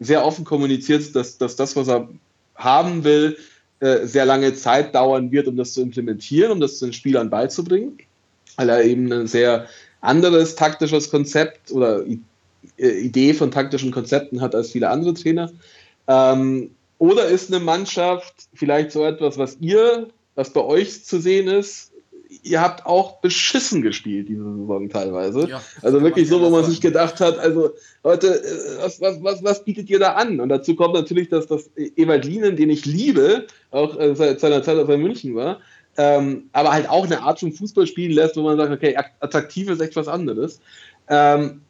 [0.00, 2.08] sehr offen kommuniziert, dass, dass das, was er
[2.56, 3.38] haben will,
[3.80, 7.96] äh, sehr lange Zeit dauern wird, um das zu implementieren, um das den Spielern beizubringen,
[8.56, 9.66] weil er eben ein sehr
[10.02, 12.04] anderes taktisches Konzept oder
[12.76, 15.50] äh, Idee von taktischen Konzepten hat als viele andere Trainer.
[16.06, 21.48] Ähm, oder ist eine Mannschaft vielleicht so etwas, was ihr, was bei euch zu sehen
[21.48, 21.92] ist,
[22.42, 25.48] ihr habt auch beschissen gespielt diese Saison teilweise.
[25.48, 27.70] Ja, also wirklich so, wo man sich gedacht hat, also
[28.04, 30.40] Leute, äh, was, was, was, was bietet ihr da an?
[30.40, 34.62] Und dazu kommt natürlich, dass das Ewald Lienen, den ich liebe, auch äh, seit seiner
[34.62, 35.60] Zeit, als er in München war,
[35.96, 39.68] ähm, aber halt auch eine Art von Fußball spielen lässt, wo man sagt, okay, attraktiv
[39.68, 40.60] ist echt was anderes.
[41.08, 41.62] Ähm,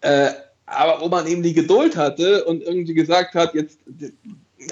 [0.00, 0.30] äh,
[0.66, 3.78] aber wo man eben die Geduld hatte und irgendwie gesagt hat, jetzt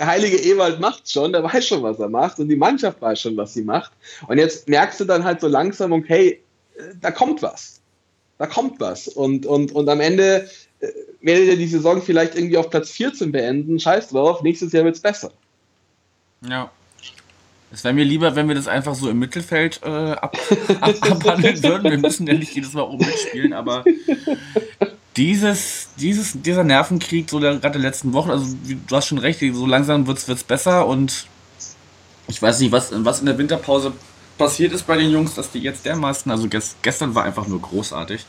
[0.00, 3.36] heilige Ewald macht schon, der weiß schon, was er macht und die Mannschaft weiß schon,
[3.36, 3.92] was sie macht.
[4.28, 6.40] Und jetzt merkst du dann halt so langsam, okay,
[7.00, 7.80] da kommt was.
[8.38, 9.08] Da kommt was.
[9.08, 10.48] Und, und, und am Ende
[10.80, 10.86] äh,
[11.20, 13.78] werdet ihr die Saison vielleicht irgendwie auf Platz 14 beenden.
[13.78, 15.32] Scheiß drauf, nächstes Jahr wird es besser.
[16.48, 16.70] Ja.
[17.72, 20.36] Es wäre mir lieber, wenn wir das einfach so im Mittelfeld äh, ab,
[20.80, 21.90] ab, abhandeln würden.
[21.90, 23.84] Wir müssen ja nicht jedes Mal oben mitspielen, aber
[25.16, 29.66] dieses, dieses, dieser Nervenkrieg, so gerade der letzten Wochen, also du hast schon recht, so
[29.66, 31.26] langsam wird es besser und
[32.26, 33.92] ich weiß nicht, was, was in der Winterpause
[34.38, 37.60] passiert ist bei den Jungs, dass die jetzt dermaßen, also gest, gestern war einfach nur
[37.60, 38.24] großartig.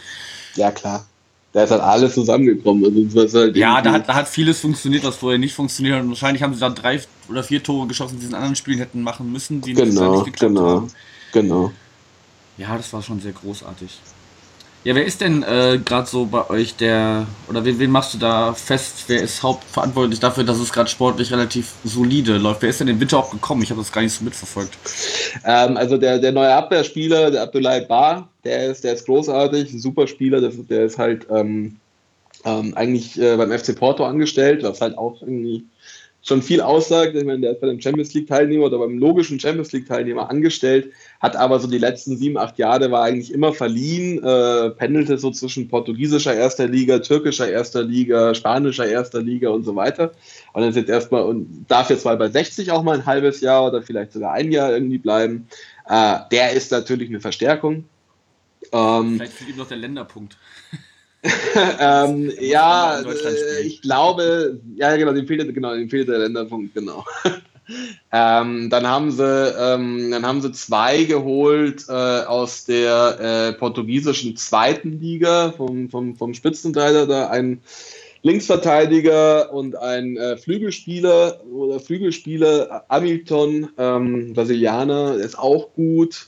[0.56, 1.06] Ja, klar.
[1.54, 3.10] Da ist halt alles zusammengekommen.
[3.16, 6.04] Also halt ja, da hat, da hat vieles funktioniert, was vorher nicht funktioniert hat.
[6.04, 8.78] Und wahrscheinlich haben sie da drei oder vier Tore geschossen, die sie in anderen Spielen
[8.78, 10.92] hätten machen müssen, die genau, nicht geklappt genau, haben.
[11.32, 11.72] Genau.
[12.58, 14.00] Ja, das war schon sehr großartig.
[14.86, 18.20] Ja, wer ist denn äh, gerade so bei euch der, oder wen, wen, machst du
[18.20, 19.06] da fest?
[19.08, 22.62] Wer ist hauptverantwortlich dafür, dass es gerade sportlich relativ solide läuft?
[22.62, 23.64] Wer ist denn im Winter auch gekommen?
[23.64, 24.78] Ich habe das gar nicht so mitverfolgt.
[25.44, 29.80] Ähm, also der, der neue Abwehrspieler, der Abdullah Bar, der ist, der ist großartig, ein
[29.80, 31.78] super Spieler, das, der ist halt ähm,
[32.46, 35.66] ähm, eigentlich äh, beim FC Porto angestellt, was halt auch irgendwie
[36.26, 37.16] schon viel aussagt.
[37.16, 41.36] Ich meine, der ist bei dem Champions League-Teilnehmer oder beim logischen Champions League-Teilnehmer angestellt, hat
[41.36, 45.68] aber so die letzten sieben, acht Jahre war eigentlich immer verliehen, äh, pendelte so zwischen
[45.68, 50.14] portugiesischer erster Liga, türkischer erster Liga, spanischer erster Liga und so weiter.
[50.54, 53.42] Und dann ist jetzt erstmal und darf jetzt mal bei 60 auch mal ein halbes
[53.42, 55.48] Jahr oder vielleicht sogar ein Jahr irgendwie bleiben.
[55.88, 57.86] Äh, der ist natürlich eine Verstärkung.
[58.72, 60.38] Ähm, Vielleicht fehlt ihm noch der Länderpunkt.
[61.80, 67.04] ähm, ja, äh, ich glaube, ja genau, dem fehlt, genau, dem fehlt der Länderpunkt, genau.
[68.12, 74.36] ähm, dann haben sie, ähm, dann haben sie zwei geholt äh, aus der äh, portugiesischen
[74.36, 77.62] zweiten Liga vom, vom, vom Spitzenteil da, ein
[78.22, 86.28] Linksverteidiger und ein äh, Flügelspieler oder Flügelspieler Hamilton, ähm, Brasilianer, ist auch gut.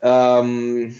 [0.00, 0.94] Ähm,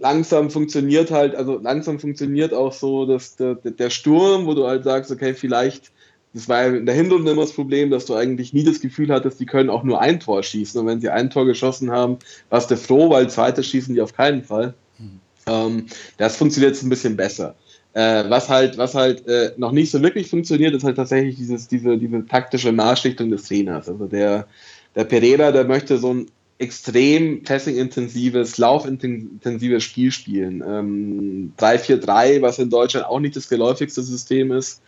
[0.00, 4.84] langsam funktioniert halt, also langsam funktioniert auch so dass der, der Sturm, wo du halt
[4.84, 5.92] sagst, okay, vielleicht,
[6.32, 9.12] das war ja in der Hinrunde immer das Problem, dass du eigentlich nie das Gefühl
[9.12, 10.80] hattest, die können auch nur ein Tor schießen.
[10.80, 14.14] Und wenn sie ein Tor geschossen haben, warst du froh, weil zweite schießen die auf
[14.14, 14.74] keinen Fall.
[14.98, 15.20] Mhm.
[15.46, 15.86] Ähm,
[16.16, 17.54] das funktioniert jetzt ein bisschen besser.
[17.92, 21.68] Äh, was halt, was halt äh, noch nicht so wirklich funktioniert, ist halt tatsächlich dieses,
[21.68, 23.88] diese, diese taktische Marschrichtung des Trainers.
[23.88, 24.46] Also der,
[24.94, 26.26] der Pereira, der möchte so ein
[26.60, 30.62] extrem passing-intensives, laufintensives Spiel spielen.
[30.66, 34.82] Ähm, 3-4-3, was in Deutschland auch nicht das geläufigste System ist.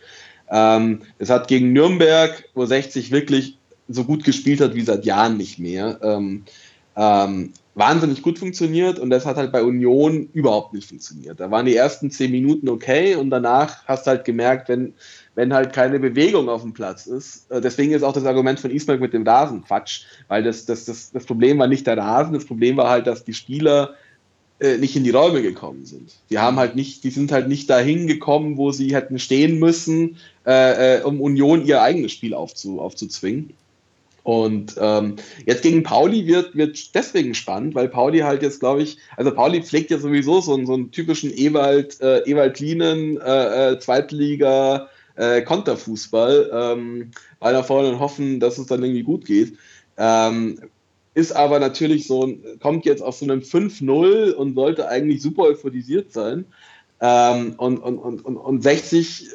[0.51, 3.57] Ähm, es hat gegen Nürnberg, wo 60 wirklich
[3.87, 6.43] so gut gespielt hat wie seit Jahren nicht mehr, ähm,
[6.95, 11.39] ähm, wahnsinnig gut funktioniert und das hat halt bei Union überhaupt nicht funktioniert.
[11.39, 14.93] Da waren die ersten zehn Minuten okay und danach hast du halt gemerkt, wenn
[15.35, 17.49] wenn halt keine Bewegung auf dem Platz ist.
[17.51, 20.85] Äh, deswegen ist auch das Argument von Ismail mit dem Rasen Quatsch, weil das, das,
[20.85, 23.95] das, das Problem war nicht der Rasen, das Problem war halt, dass die Spieler
[24.59, 26.13] äh, nicht in die Räume gekommen sind.
[26.29, 30.17] Die haben halt nicht, die sind halt nicht dahin gekommen, wo sie hätten stehen müssen,
[30.45, 33.53] äh, äh, um Union ihr eigenes Spiel aufzu, aufzuzwingen.
[34.23, 38.97] Und ähm, jetzt gegen Pauli wird, wird deswegen spannend, weil Pauli halt jetzt, glaube ich,
[39.17, 43.71] also Pauli pflegt ja sowieso so, einen, so einen typischen Ewald, äh, Ewald Lienen, äh,
[43.71, 49.57] äh, Zweitliga, äh, Konterfußball, ähm, weiter vorne und hoffen, dass es dann irgendwie gut geht.
[49.97, 50.59] Ähm,
[51.13, 56.11] ist aber natürlich so, kommt jetzt auf so einem 5-0 und sollte eigentlich super euphorisiert
[56.11, 56.45] sein.
[57.01, 59.27] Ähm, und, und, und, und 60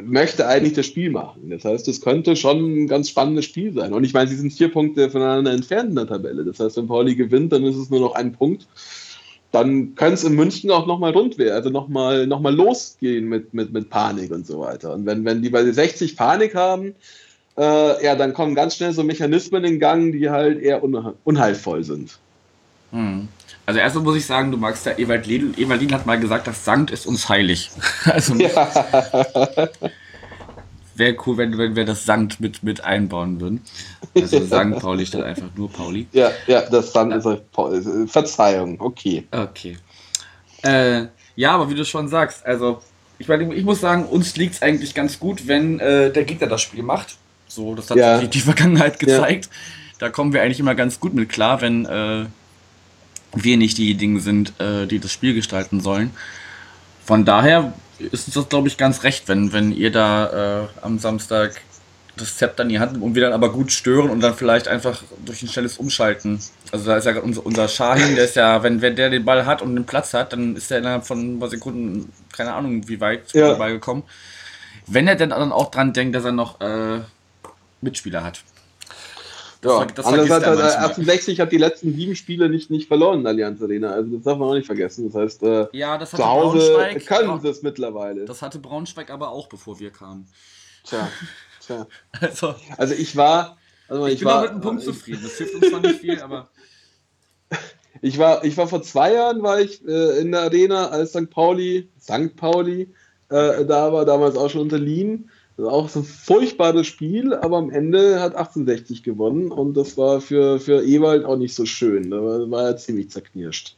[0.00, 1.50] möchte eigentlich das Spiel machen.
[1.50, 3.92] Das heißt, es könnte schon ein ganz spannendes Spiel sein.
[3.92, 6.44] Und ich meine, sie sind vier Punkte voneinander entfernt in der Tabelle.
[6.44, 8.66] Das heißt, wenn Pauli gewinnt, dann ist es nur noch ein Punkt
[9.52, 13.54] dann könnte es in München auch nochmal rund werden, also nochmal noch mal losgehen mit,
[13.54, 14.94] mit, mit Panik und so weiter.
[14.94, 16.94] Und wenn, wenn die bei 60 Panik haben,
[17.58, 22.18] äh, ja, dann kommen ganz schnell so Mechanismen in Gang, die halt eher unheilvoll sind.
[22.92, 23.28] Hm.
[23.66, 25.52] Also erstmal muss ich sagen, du magst ja Ewald Liedl.
[25.56, 27.70] Ewald Liedl hat mal gesagt, das Sankt ist uns heilig.
[28.04, 28.72] also ja.
[30.94, 33.62] wäre cool, wenn, wenn wir das Sankt mit, mit einbauen würden.
[34.14, 36.06] Also Sankt Pauli statt einfach nur Pauli.
[36.12, 37.42] Ja, ja, das Sankt ist halt
[38.10, 39.24] Verzeihung, okay.
[39.30, 39.76] Okay.
[40.62, 42.80] Äh, ja, aber wie du schon sagst, also
[43.18, 46.48] ich meine, ich muss sagen, uns liegt es eigentlich ganz gut, wenn äh, der Gegner
[46.48, 47.16] das Spiel macht.
[47.46, 48.18] So, das hat ja.
[48.18, 49.46] die, die, Vergangenheit gezeigt.
[49.46, 49.98] Ja.
[49.98, 52.26] Da kommen wir eigentlich immer ganz gut mit klar, wenn äh,
[53.34, 56.10] wir nicht diejenigen sind, äh, die das Spiel gestalten sollen.
[57.04, 57.72] Von daher
[58.10, 61.60] ist uns das, glaube ich, ganz recht, wenn, wenn ihr da äh, am Samstag
[62.16, 65.02] das Zepter in die Hand und wir dann aber gut stören und dann vielleicht einfach
[65.24, 66.40] durch ein schnelles Umschalten.
[66.70, 69.46] Also da ist ja unser, unser Shahin, der ist ja, wenn, wenn der den Ball
[69.46, 72.86] hat und den Platz hat, dann ist er innerhalb von ein paar Sekunden, keine Ahnung,
[72.86, 73.54] wie weit ja.
[73.54, 74.02] Ball gekommen.
[74.86, 77.00] Wenn er denn dann auch dran denkt, dass er noch äh,
[77.80, 78.42] Mitspieler hat.
[79.64, 83.62] Ja, das andererseits hat er 68 hat die letzten sieben Spiele nicht, nicht verloren Allianz
[83.62, 83.92] Arena.
[83.92, 85.10] Also das darf man auch nicht vergessen.
[85.10, 88.24] Das heißt, äh, ja, das zu Hause können sie es mittlerweile.
[88.24, 90.26] Das hatte Braunschweig aber auch, bevor wir kamen.
[90.84, 91.08] Tja,
[91.66, 91.86] tja.
[92.20, 93.56] Also, also ich war.
[93.88, 95.20] Also ich, ich bin war, auch mit einem Punkt zufrieden.
[95.22, 96.48] Das hilft uns zwar nicht viel, aber.
[98.04, 101.30] Ich war, ich war vor zwei Jahren war ich äh, in der Arena, als St.
[101.30, 102.34] Pauli, St.
[102.34, 102.92] Pauli
[103.32, 105.30] äh, da war, damals auch schon unter Lien.
[105.56, 110.20] Das auch so ein furchtbares Spiel, aber am Ende hat 1860 gewonnen und das war
[110.20, 112.10] für, für Ewald auch nicht so schön.
[112.10, 113.76] Da war, war er ziemlich zerknirscht.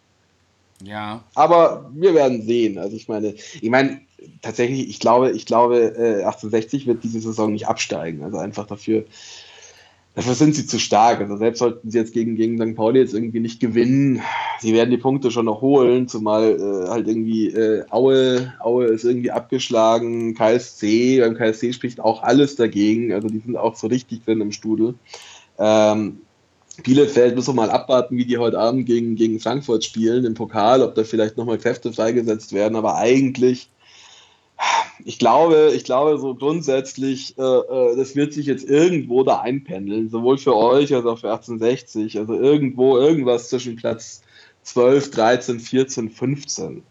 [0.83, 1.25] Ja.
[1.35, 2.79] Aber wir werden sehen.
[2.79, 4.01] Also ich meine, ich meine,
[4.43, 8.23] tatsächlich, ich glaube, ich glaube, 1860 wird diese Saison nicht absteigen.
[8.23, 9.05] Also einfach dafür,
[10.15, 11.21] dafür sind sie zu stark.
[11.21, 12.77] Also selbst sollten sie jetzt gegen, gegen St.
[12.77, 14.23] Pauli jetzt irgendwie nicht gewinnen,
[14.61, 19.05] sie werden die Punkte schon noch holen, zumal äh, halt irgendwie äh, Aue, Aue ist
[19.05, 24.25] irgendwie abgeschlagen, KSC, beim KSC spricht auch alles dagegen, also die sind auch so richtig
[24.25, 24.95] drin im Studel.
[25.59, 26.19] Ähm,
[26.83, 30.83] Bielefeld müssen wir mal abwarten, wie die heute Abend gegen, gegen Frankfurt spielen im Pokal,
[30.83, 33.69] ob da vielleicht nochmal Kräfte freigesetzt werden, aber eigentlich
[35.05, 40.11] ich glaube, ich glaube so grundsätzlich, äh, äh, das wird sich jetzt irgendwo da einpendeln,
[40.11, 42.19] sowohl für euch als auch für 1860.
[42.19, 44.23] Also irgendwo, irgendwas zwischen Platz
[44.63, 46.83] 12, 13, 14, 15.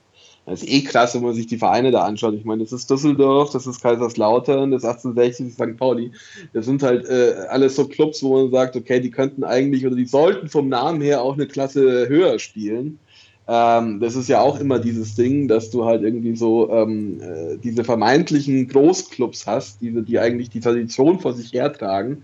[0.46, 2.34] Das ist eh krass, wenn man sich die Vereine da anschaut.
[2.34, 5.78] Ich meine, das ist Düsseldorf, das ist Kaiserslautern, das ist 1860, das ist St.
[5.78, 6.12] Pauli.
[6.52, 9.96] Das sind halt äh, alles so Clubs, wo man sagt, okay, die könnten eigentlich oder
[9.96, 13.00] die sollten vom Namen her auch eine Klasse höher spielen.
[13.48, 17.58] Ähm, das ist ja auch immer dieses Ding, dass du halt irgendwie so ähm, äh,
[17.58, 22.24] diese vermeintlichen Großclubs hast, diese, die eigentlich die Tradition vor sich hertragen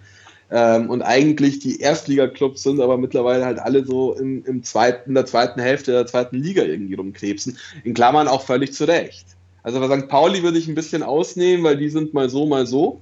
[0.50, 5.16] ähm, und eigentlich die Erstliga-Clubs sind, aber mittlerweile halt alle so im, im zweiten, in
[5.16, 7.58] der zweiten Hälfte der zweiten Liga irgendwie rumkrebsen.
[7.84, 9.26] In Klammern auch völlig zu Recht.
[9.62, 10.08] Also bei St.
[10.08, 13.02] Pauli würde ich ein bisschen ausnehmen, weil die sind mal so, mal so.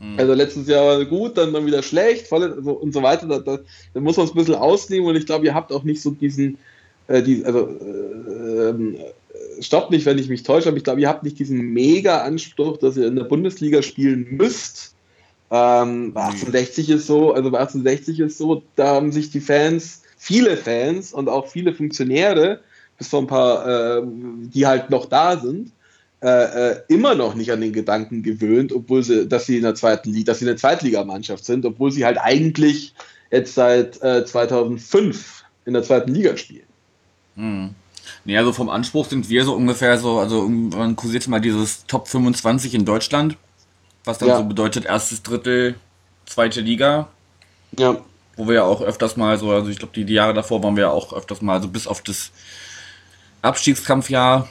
[0.00, 0.18] Mhm.
[0.18, 3.26] Also letztes Jahr war gut, dann, dann wieder schlecht voll, also und so weiter.
[3.26, 3.58] Da, da,
[3.94, 6.10] da muss man es ein bisschen ausnehmen und ich glaube, ihr habt auch nicht so
[6.10, 6.58] diesen,
[7.08, 9.12] äh, die, also äh, äh,
[9.60, 12.78] stoppt nicht, wenn ich mich täusche, aber ich glaube, ihr habt nicht diesen mega Anspruch,
[12.78, 14.94] dass ihr in der Bundesliga spielen müsst,
[15.50, 20.02] ähm, bei 1860 ist so, also bei 1860 ist so, da haben sich die Fans,
[20.18, 22.60] viele Fans und auch viele Funktionäre,
[22.98, 25.72] bis vor ein paar, äh, die halt noch da sind,
[26.20, 29.74] äh, äh, immer noch nicht an den Gedanken gewöhnt, obwohl sie, dass sie in der
[29.74, 32.92] zweiten Liga, dass sie eine Zweitligamannschaft sind, obwohl sie halt eigentlich
[33.30, 36.67] jetzt seit äh, 2005 in der zweiten Liga spielen.
[37.38, 37.74] Hm.
[38.24, 42.08] Nee, also vom Anspruch sind wir so ungefähr so, also man kursiert mal dieses Top
[42.08, 43.36] 25 in Deutschland
[44.08, 44.38] was dann ja.
[44.38, 45.76] so bedeutet erstes Drittel,
[46.26, 47.08] zweite Liga.
[47.76, 47.98] Ja.
[48.36, 50.76] Wo wir ja auch öfters mal so, also ich glaube, die, die, Jahre davor waren
[50.76, 52.30] wir ja auch öfters mal, so bis auf das
[53.42, 54.48] Abstiegskampfjahr,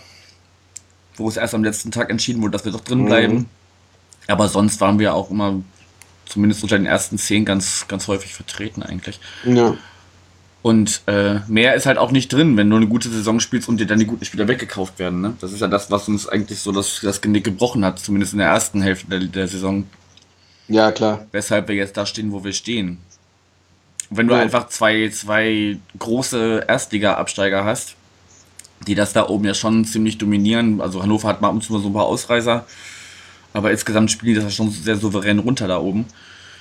[1.16, 3.34] wo es erst am letzten Tag entschieden wurde, dass wir doch drin bleiben.
[3.34, 3.46] Mhm.
[4.28, 5.62] Aber sonst waren wir auch immer,
[6.26, 9.20] zumindest unter den ersten zehn, ganz, ganz häufig vertreten eigentlich.
[9.46, 9.76] Ja.
[10.62, 13.80] Und äh, mehr ist halt auch nicht drin, wenn du eine gute Saison spielst und
[13.80, 15.22] dir dann die guten Spieler weggekauft werden.
[15.22, 15.34] Ne?
[15.40, 18.40] Das ist ja das, was uns eigentlich so das, das Genick gebrochen hat, zumindest in
[18.40, 19.86] der ersten Hälfte der, der Saison.
[20.68, 21.26] Ja, klar.
[21.32, 22.98] Weshalb wir jetzt da stehen, wo wir stehen.
[24.10, 24.42] Und wenn du ja.
[24.42, 27.96] einfach zwei, zwei große Erstliga-Absteiger hast,
[28.86, 31.88] die das da oben ja schon ziemlich dominieren, also Hannover hat mal uns nur so
[31.88, 32.66] ein paar Ausreißer,
[33.54, 36.06] aber insgesamt spielen die das ja schon sehr souverän runter da oben.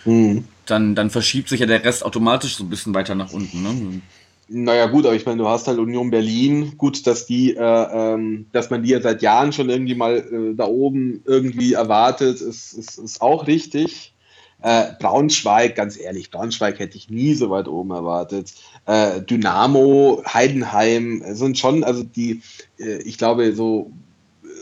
[0.06, 3.62] Mhm dann, dann verschiebt sich ja der Rest automatisch so ein bisschen weiter nach unten.
[3.62, 4.02] Ne?
[4.48, 6.76] Naja, gut, aber ich meine, du hast halt Union Berlin.
[6.76, 10.54] Gut, dass die, äh, ähm, dass man die ja seit Jahren schon irgendwie mal äh,
[10.54, 14.12] da oben irgendwie erwartet, ist, ist, ist auch richtig.
[14.62, 18.54] Äh, Braunschweig, ganz ehrlich, Braunschweig hätte ich nie so weit oben erwartet.
[18.86, 22.40] Äh, Dynamo, Heidenheim sind schon, also die,
[22.78, 23.90] äh, ich glaube, so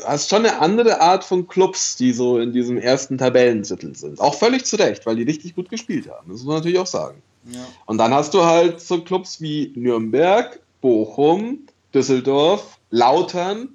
[0.07, 4.21] hast schon eine andere Art von Clubs, die so in diesem ersten Tabellendrittel sind.
[4.21, 6.31] Auch völlig zu Recht, weil die richtig gut gespielt haben.
[6.31, 7.23] Das muss man natürlich auch sagen.
[7.51, 7.61] Ja.
[7.87, 11.61] Und dann hast du halt so Clubs wie Nürnberg, Bochum,
[11.93, 13.69] Düsseldorf, Lautern,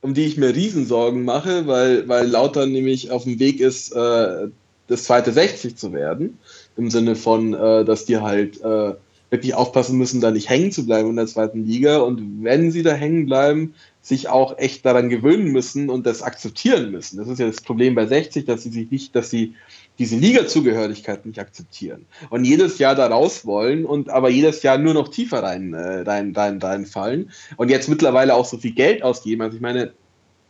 [0.00, 4.48] um die ich mir Riesensorgen mache, weil, weil Lautern nämlich auf dem Weg ist, äh,
[4.88, 6.38] das zweite 60 zu werden.
[6.76, 8.94] Im Sinne von, äh, dass die halt äh,
[9.30, 11.98] wirklich aufpassen müssen, da nicht hängen zu bleiben in der zweiten Liga.
[11.98, 16.90] Und wenn sie da hängen bleiben, sich auch echt daran gewöhnen müssen und das akzeptieren
[16.90, 17.18] müssen.
[17.18, 19.54] Das ist ja das Problem bei 60, dass sie sich nicht, dass sie
[19.98, 24.94] diese Liga-Zugehörigkeit nicht akzeptieren und jedes Jahr da raus wollen und aber jedes Jahr nur
[24.94, 29.42] noch tiefer rein, äh, rein, rein, reinfallen und jetzt mittlerweile auch so viel Geld ausgeben.
[29.42, 29.92] Also ich meine,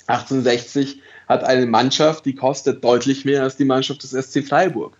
[0.06, 4.96] 1860 hat eine Mannschaft, die kostet deutlich mehr als die Mannschaft des SC Freiburg.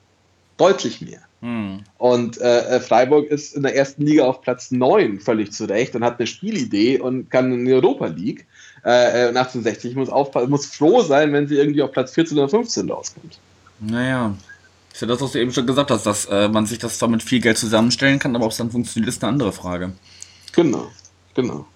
[0.61, 1.21] Deutlich mehr.
[1.41, 1.81] Hm.
[1.97, 6.05] Und äh, äh, Freiburg ist in der ersten Liga auf Platz 9 völlig zurecht und
[6.05, 8.47] hat eine Spielidee und kann in die Europa League.
[8.85, 10.11] Äh, 1860 äh, muss,
[10.49, 13.39] muss froh sein, wenn sie irgendwie auf Platz 14 oder 15 rauskommt.
[13.81, 14.35] Naja,
[14.93, 17.09] ist ja das, was du eben schon gesagt hast, dass äh, man sich das zwar
[17.09, 19.93] mit viel Geld zusammenstellen kann, aber ob es dann funktioniert, ist eine andere Frage.
[20.53, 20.89] Genau,
[21.35, 21.67] genau.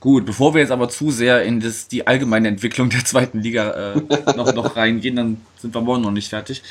[0.00, 3.92] Gut, bevor wir jetzt aber zu sehr in das, die allgemeine Entwicklung der zweiten Liga
[3.92, 4.00] äh,
[4.34, 6.62] noch, noch reingehen, dann sind wir morgen noch nicht fertig.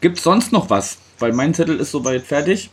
[0.00, 0.98] Gibt es sonst noch was?
[1.18, 2.70] Weil mein Zettel ist soweit fertig.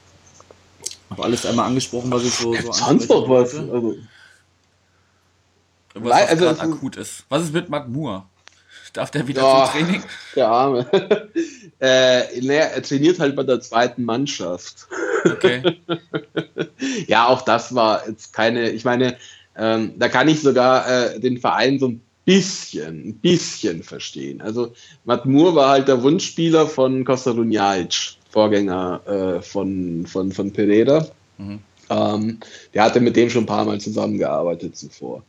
[1.09, 2.53] Habe alles einmal angesprochen, was ich so.
[2.53, 3.55] so sonst noch was?
[3.55, 3.95] Also,
[5.93, 7.25] was, was also, akut ist.
[7.29, 8.23] Was ist mit Mark Moore?
[8.93, 10.03] Darf der wieder oh, zum Training?
[10.35, 10.85] Der Arme.
[11.79, 14.87] äh, ne, er trainiert halt bei der zweiten Mannschaft.
[15.25, 15.81] Okay.
[17.07, 19.15] ja, auch das war jetzt keine, ich meine,
[19.55, 24.41] ähm, da kann ich sogar äh, den Verein so ein bisschen, ein bisschen verstehen.
[24.41, 24.73] Also
[25.05, 31.07] Matt Moore war halt der Wunschspieler von Costa Runjaic, Vorgänger äh, von, von, von Pereira.
[31.37, 31.59] Mhm.
[31.89, 32.39] Ähm,
[32.73, 35.23] der hatte mit dem schon ein paar Mal zusammengearbeitet zuvor.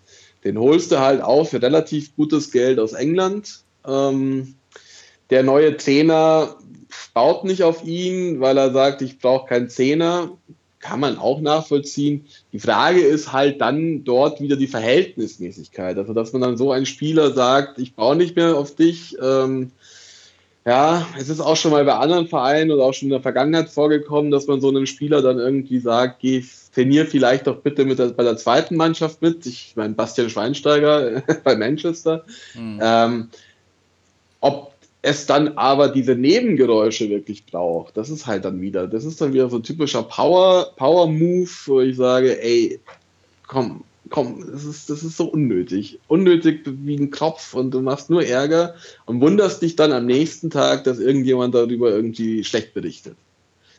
[0.44, 3.62] Den holst du halt auch für relativ gutes Geld aus England.
[3.86, 4.54] Ähm,
[5.30, 6.56] der neue Trainer
[7.14, 10.36] baut nicht auf ihn, weil er sagt, ich brauche keinen Zehner
[10.82, 12.26] kann man auch nachvollziehen.
[12.52, 15.96] Die Frage ist halt dann dort wieder die Verhältnismäßigkeit.
[15.96, 19.16] Also, dass man dann so ein Spieler sagt, ich baue nicht mehr auf dich.
[19.22, 19.70] Ähm,
[20.66, 23.70] ja, es ist auch schon mal bei anderen Vereinen oder auch schon in der Vergangenheit
[23.70, 27.98] vorgekommen, dass man so einem Spieler dann irgendwie sagt, geh, trainier vielleicht doch bitte mit
[27.98, 29.46] der, bei der zweiten Mannschaft mit.
[29.46, 32.24] Ich meine, Bastian Schweinsteiger bei Manchester.
[32.54, 32.80] Mhm.
[32.82, 33.28] Ähm,
[34.40, 34.71] ob
[35.02, 39.32] es dann aber diese Nebengeräusche wirklich braucht, das ist halt dann wieder, das ist dann
[39.32, 42.78] wieder so ein typischer Power, Power Move, wo ich sage, ey,
[43.48, 45.98] komm, komm, das ist, das ist so unnötig.
[46.06, 48.76] Unnötig wie ein Kropf und du machst nur Ärger
[49.06, 53.16] und wunderst dich dann am nächsten Tag, dass irgendjemand darüber irgendwie schlecht berichtet.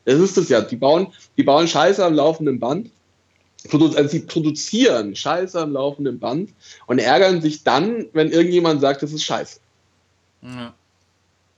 [0.03, 0.59] Das ist es ja.
[0.59, 1.07] Die bauen,
[1.37, 2.89] die bauen Scheiße am laufenden Band.
[3.71, 6.49] Also sie produzieren Scheiße am laufenden Band
[6.85, 9.61] und ärgern sich dann, wenn irgendjemand sagt, das ist Scheiße.
[10.41, 10.73] Ja.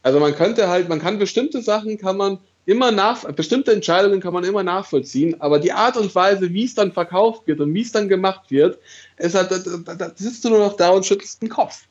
[0.05, 2.37] Also man könnte halt, man kann bestimmte Sachen kann man
[2.67, 6.75] immer nach, bestimmte Entscheidungen kann man immer nachvollziehen, aber die Art und Weise, wie es
[6.75, 8.77] dann verkauft wird und wie es dann gemacht wird,
[9.17, 11.87] ist halt, da, da, da sitzt du nur noch da und schüttelst den Kopf.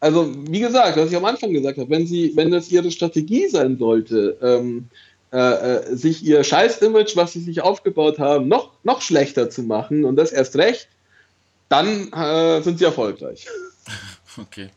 [0.00, 3.46] Also, wie gesagt, was ich am Anfang gesagt habe, wenn sie, wenn das ihre Strategie
[3.48, 4.88] sein sollte, ähm,
[5.34, 10.06] äh, äh, sich ihr Scheiß-Image, was sie sich aufgebaut haben, noch, noch schlechter zu machen
[10.06, 10.88] und das erst recht,
[11.68, 13.46] dann äh, sind sie erfolgreich.
[14.38, 14.70] Okay.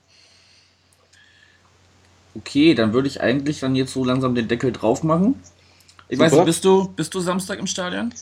[2.35, 5.35] Okay, dann würde ich eigentlich dann jetzt so langsam den Deckel drauf machen.
[6.09, 6.25] Ich Super.
[6.25, 8.13] weiß nicht, bist du, bist du Samstag im Stadion?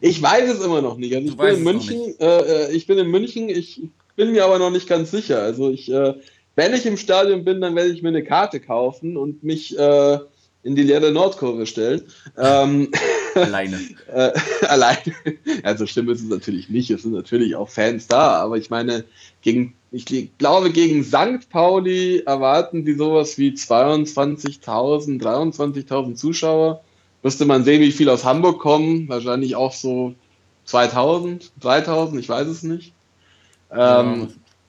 [0.00, 1.14] Ich weiß es immer noch nicht.
[1.14, 3.82] Also ich, bin in München, äh, äh, ich bin in München, ich
[4.16, 5.42] bin mir aber noch nicht ganz sicher.
[5.42, 6.14] Also ich, äh,
[6.56, 10.18] wenn ich im Stadion bin, dann werde ich mir eine Karte kaufen und mich äh,
[10.62, 12.02] in die leere Nordkurve stellen.
[12.36, 12.90] Ähm,
[13.34, 13.80] alleine.
[14.12, 14.32] äh,
[14.66, 15.14] alleine.
[15.62, 16.90] Also schlimm ist es natürlich nicht.
[16.90, 19.04] Es sind natürlich auch Fans da, aber ich meine,
[19.42, 21.50] gegen, ich glaube, gegen St.
[21.50, 26.82] Pauli erwarten die sowas wie 22.000, 23.000 Zuschauer.
[27.22, 29.08] Müsste man sehen, wie viel aus Hamburg kommen.
[29.08, 30.14] Wahrscheinlich auch so
[30.64, 32.92] 2000, 3000, ich weiß es nicht.
[33.72, 34.28] Ähm, ja,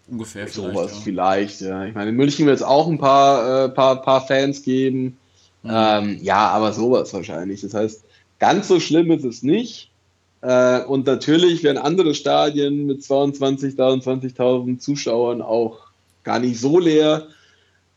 [0.10, 1.62] ungefähr sowas vielleicht, ja.
[1.62, 1.86] vielleicht, ja.
[1.86, 5.18] Ich meine, in München wird es auch ein paar, äh, paar, paar Fans geben.
[5.62, 5.70] Mhm.
[5.72, 7.62] Ähm, ja, aber sowas wahrscheinlich.
[7.62, 8.04] Das heißt,
[8.40, 9.91] ganz so schlimm ist es nicht.
[10.42, 15.92] Äh, und natürlich werden andere Stadien mit 22.000, 23.000 Zuschauern auch
[16.24, 17.28] gar nicht so leer.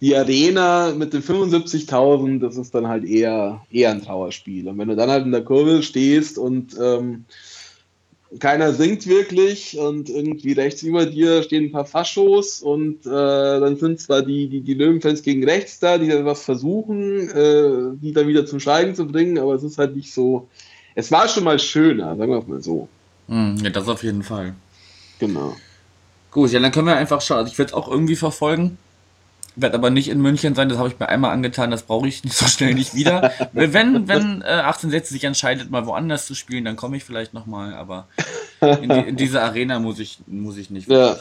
[0.01, 4.68] Die Arena mit den 75.000, das ist dann halt eher, eher ein Trauerspiel.
[4.68, 7.24] Und wenn du dann halt in der Kurve stehst und ähm,
[8.38, 13.76] keiner singt wirklich und irgendwie rechts über dir stehen ein paar Faschos und äh, dann
[13.76, 18.12] sind zwar die, die, die Löwenfans gegen rechts da, die da was versuchen, äh, die
[18.12, 20.49] dann wieder zum Schweigen zu bringen, aber es ist halt nicht so.
[20.95, 22.88] Es war schon mal schöner, sagen wir es mal so.
[23.28, 24.55] Hm, ja, das auf jeden Fall.
[25.18, 25.57] Genau.
[26.30, 27.38] Gut, ja, dann können wir einfach schauen.
[27.38, 28.78] Also ich werde es auch irgendwie verfolgen.
[29.57, 32.24] Werde aber nicht in München sein, das habe ich mir einmal angetan, das brauche ich
[32.24, 33.32] nicht so schnell nicht wieder.
[33.53, 37.74] wenn wenn äh, 1860 sich entscheidet, mal woanders zu spielen, dann komme ich vielleicht nochmal,
[37.74, 38.09] aber
[38.61, 40.88] in, die, in, diese Arena muss ich, muss ich nicht.
[40.88, 41.16] Ja.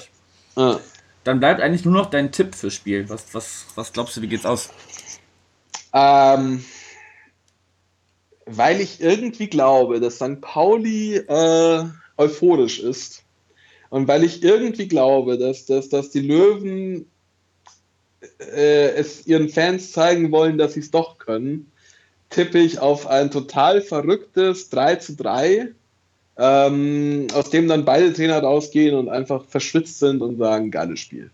[0.55, 0.79] Ja.
[1.23, 3.07] Dann bleibt eigentlich nur noch dein Tipp fürs Spiel.
[3.07, 4.69] Was, was, was glaubst du, wie geht's aus?
[5.93, 6.65] Ähm,
[8.45, 10.41] weil ich irgendwie glaube, dass St.
[10.41, 11.83] Pauli äh,
[12.17, 13.23] euphorisch ist.
[13.89, 17.05] Und weil ich irgendwie glaube, dass, dass, dass die Löwen
[18.39, 21.71] äh, es ihren Fans zeigen wollen, dass sie es doch können,
[22.29, 25.67] tippe ich auf ein total verrücktes 3 zu 3,
[26.37, 31.29] ähm, aus dem dann beide Trainer rausgehen und einfach verschwitzt sind und sagen, geiles Spiel.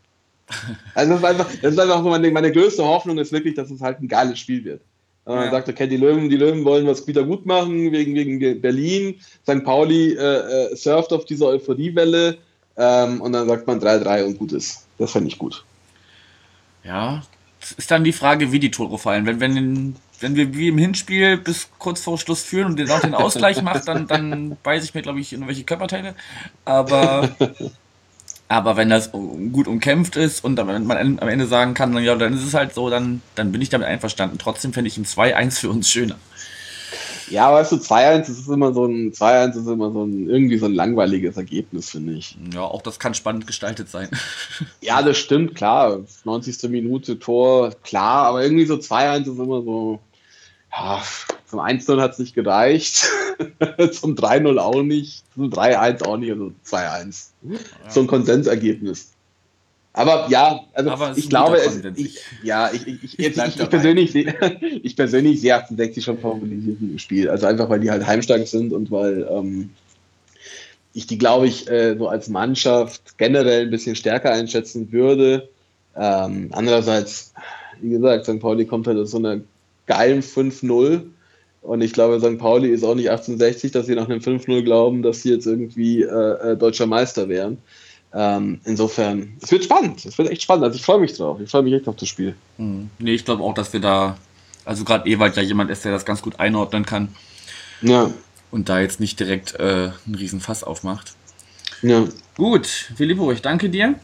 [0.96, 3.82] Also das ist einfach, das ist einfach meine, meine größte Hoffnung ist wirklich, dass es
[3.82, 4.82] halt ein geiles Spiel wird.
[5.26, 5.52] Man ja.
[5.52, 9.20] sagt, okay, die Löwen, die Löwen wollen was wieder gut machen wegen, wegen Berlin.
[9.44, 9.64] St.
[9.64, 12.38] Pauli äh, äh, surft auf dieser Euphoriewelle
[12.78, 14.88] ähm, und dann sagt man 3-3 und gut ist.
[14.98, 15.64] Das fände ich gut.
[16.84, 17.22] Ja,
[17.78, 19.26] ist dann die Frage, wie die Tore fallen.
[19.26, 23.02] Wenn, wenn, wenn wir wie im Hinspiel bis kurz vor Schluss führen und den auch
[23.02, 26.16] den Ausgleich macht, dann, dann beiße ich mir, glaube ich, in welche Körperteile.
[26.66, 27.30] Aber,
[28.50, 32.44] aber wenn das gut umkämpft ist und man am Ende sagen kann, ja, dann ist
[32.44, 34.40] es halt so, dann, dann bin ich damit einverstanden.
[34.40, 36.16] Trotzdem fände ich ein 2-1 für uns schöner.
[37.30, 40.66] Ja, weißt du, 2-1 ist immer so ein 2-1 ist immer so ein irgendwie so
[40.66, 42.36] ein langweiliges Ergebnis, finde ich.
[42.52, 44.10] Ja, auch das kann spannend gestaltet sein.
[44.82, 46.00] ja, das stimmt, klar.
[46.24, 46.72] 90.
[46.72, 50.00] Minute Tor, klar, aber irgendwie so 2-1 ist immer so.
[50.72, 51.04] Ja,
[51.48, 53.10] zum 1-0 hat es nicht gereicht.
[53.92, 55.24] zum 3-0 auch nicht.
[55.34, 57.30] Zum 3-1 auch nicht, also 2-1.
[57.44, 57.58] Ja.
[57.90, 59.12] So ein Konsensergebnis.
[59.94, 64.16] Aber ja, also Aber ich glaube, es, ich, ja, ich, ich, ich, ich persönlich,
[64.84, 67.30] ich persönlich sehe 68 schon favorisiert im Spiel.
[67.30, 69.72] Also einfach, weil die halt heimstark sind und weil ähm,
[70.94, 75.50] ich die, glaube ich, äh, so als Mannschaft generell ein bisschen stärker einschätzen würde.
[75.96, 77.34] Ähm, andererseits,
[77.82, 78.40] wie gesagt, St.
[78.40, 79.42] Pauli kommt halt aus so einer
[79.90, 81.02] geilen 5-0.
[81.62, 82.38] Und ich glaube, St.
[82.38, 86.04] Pauli ist auch nicht 1860, dass sie nach einem 5-0 glauben, dass sie jetzt irgendwie
[86.04, 87.58] äh, äh, deutscher Meister wären.
[88.14, 90.06] Ähm, insofern, es wird spannend.
[90.06, 90.64] Es wird echt spannend.
[90.64, 91.40] Also ich freue mich drauf.
[91.44, 92.36] Ich freue mich echt auf das Spiel.
[92.58, 92.90] Mhm.
[93.00, 94.18] Nee, ich glaube auch, dass wir da,
[94.64, 97.10] also gerade Ewald ja jemand ist, der das ganz gut einordnen kann.
[97.82, 98.10] Ja.
[98.52, 101.14] Und da jetzt nicht direkt äh, einen riesen Fass aufmacht.
[101.82, 102.08] Ja.
[102.38, 103.96] Gut, Filippo, ich danke dir.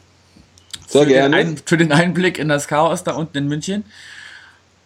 [0.87, 1.37] Sehr für gerne.
[1.37, 3.85] Den Ein, für den Einblick in das Chaos da unten in München.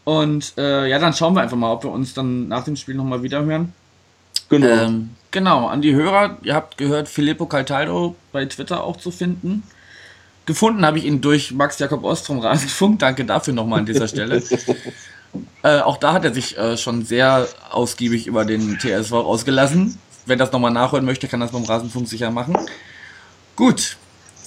[0.09, 2.95] Und äh, ja, dann schauen wir einfach mal, ob wir uns dann nach dem Spiel
[2.95, 3.73] nochmal wieder hören.
[4.49, 4.67] Genau.
[4.67, 9.61] Ähm, genau, an die Hörer, ihr habt gehört, Filippo Caltaldo bei Twitter auch zu finden.
[10.47, 12.97] Gefunden habe ich ihn durch Max Jakob Ost vom Rasenfunk.
[12.97, 14.41] Danke dafür nochmal an dieser Stelle.
[15.61, 19.99] äh, auch da hat er sich äh, schon sehr ausgiebig über den TSV ausgelassen.
[20.25, 22.57] Wer das nochmal nachhören möchte, kann das beim Rasenfunk sicher machen.
[23.55, 23.95] Gut,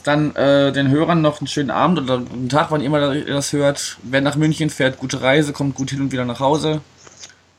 [0.04, 3.52] dann äh, den Hörern noch einen schönen Abend oder einen Tag, wann immer ihr das
[3.52, 3.98] hört.
[4.02, 6.80] Wer nach München fährt, gute Reise, kommt gut hin und wieder nach Hause.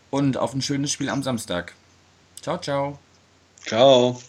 [0.10, 1.74] Und auf ein schönes Spiel am Samstag.
[2.42, 3.00] Ciao, ciao.
[3.66, 4.20] Ciao.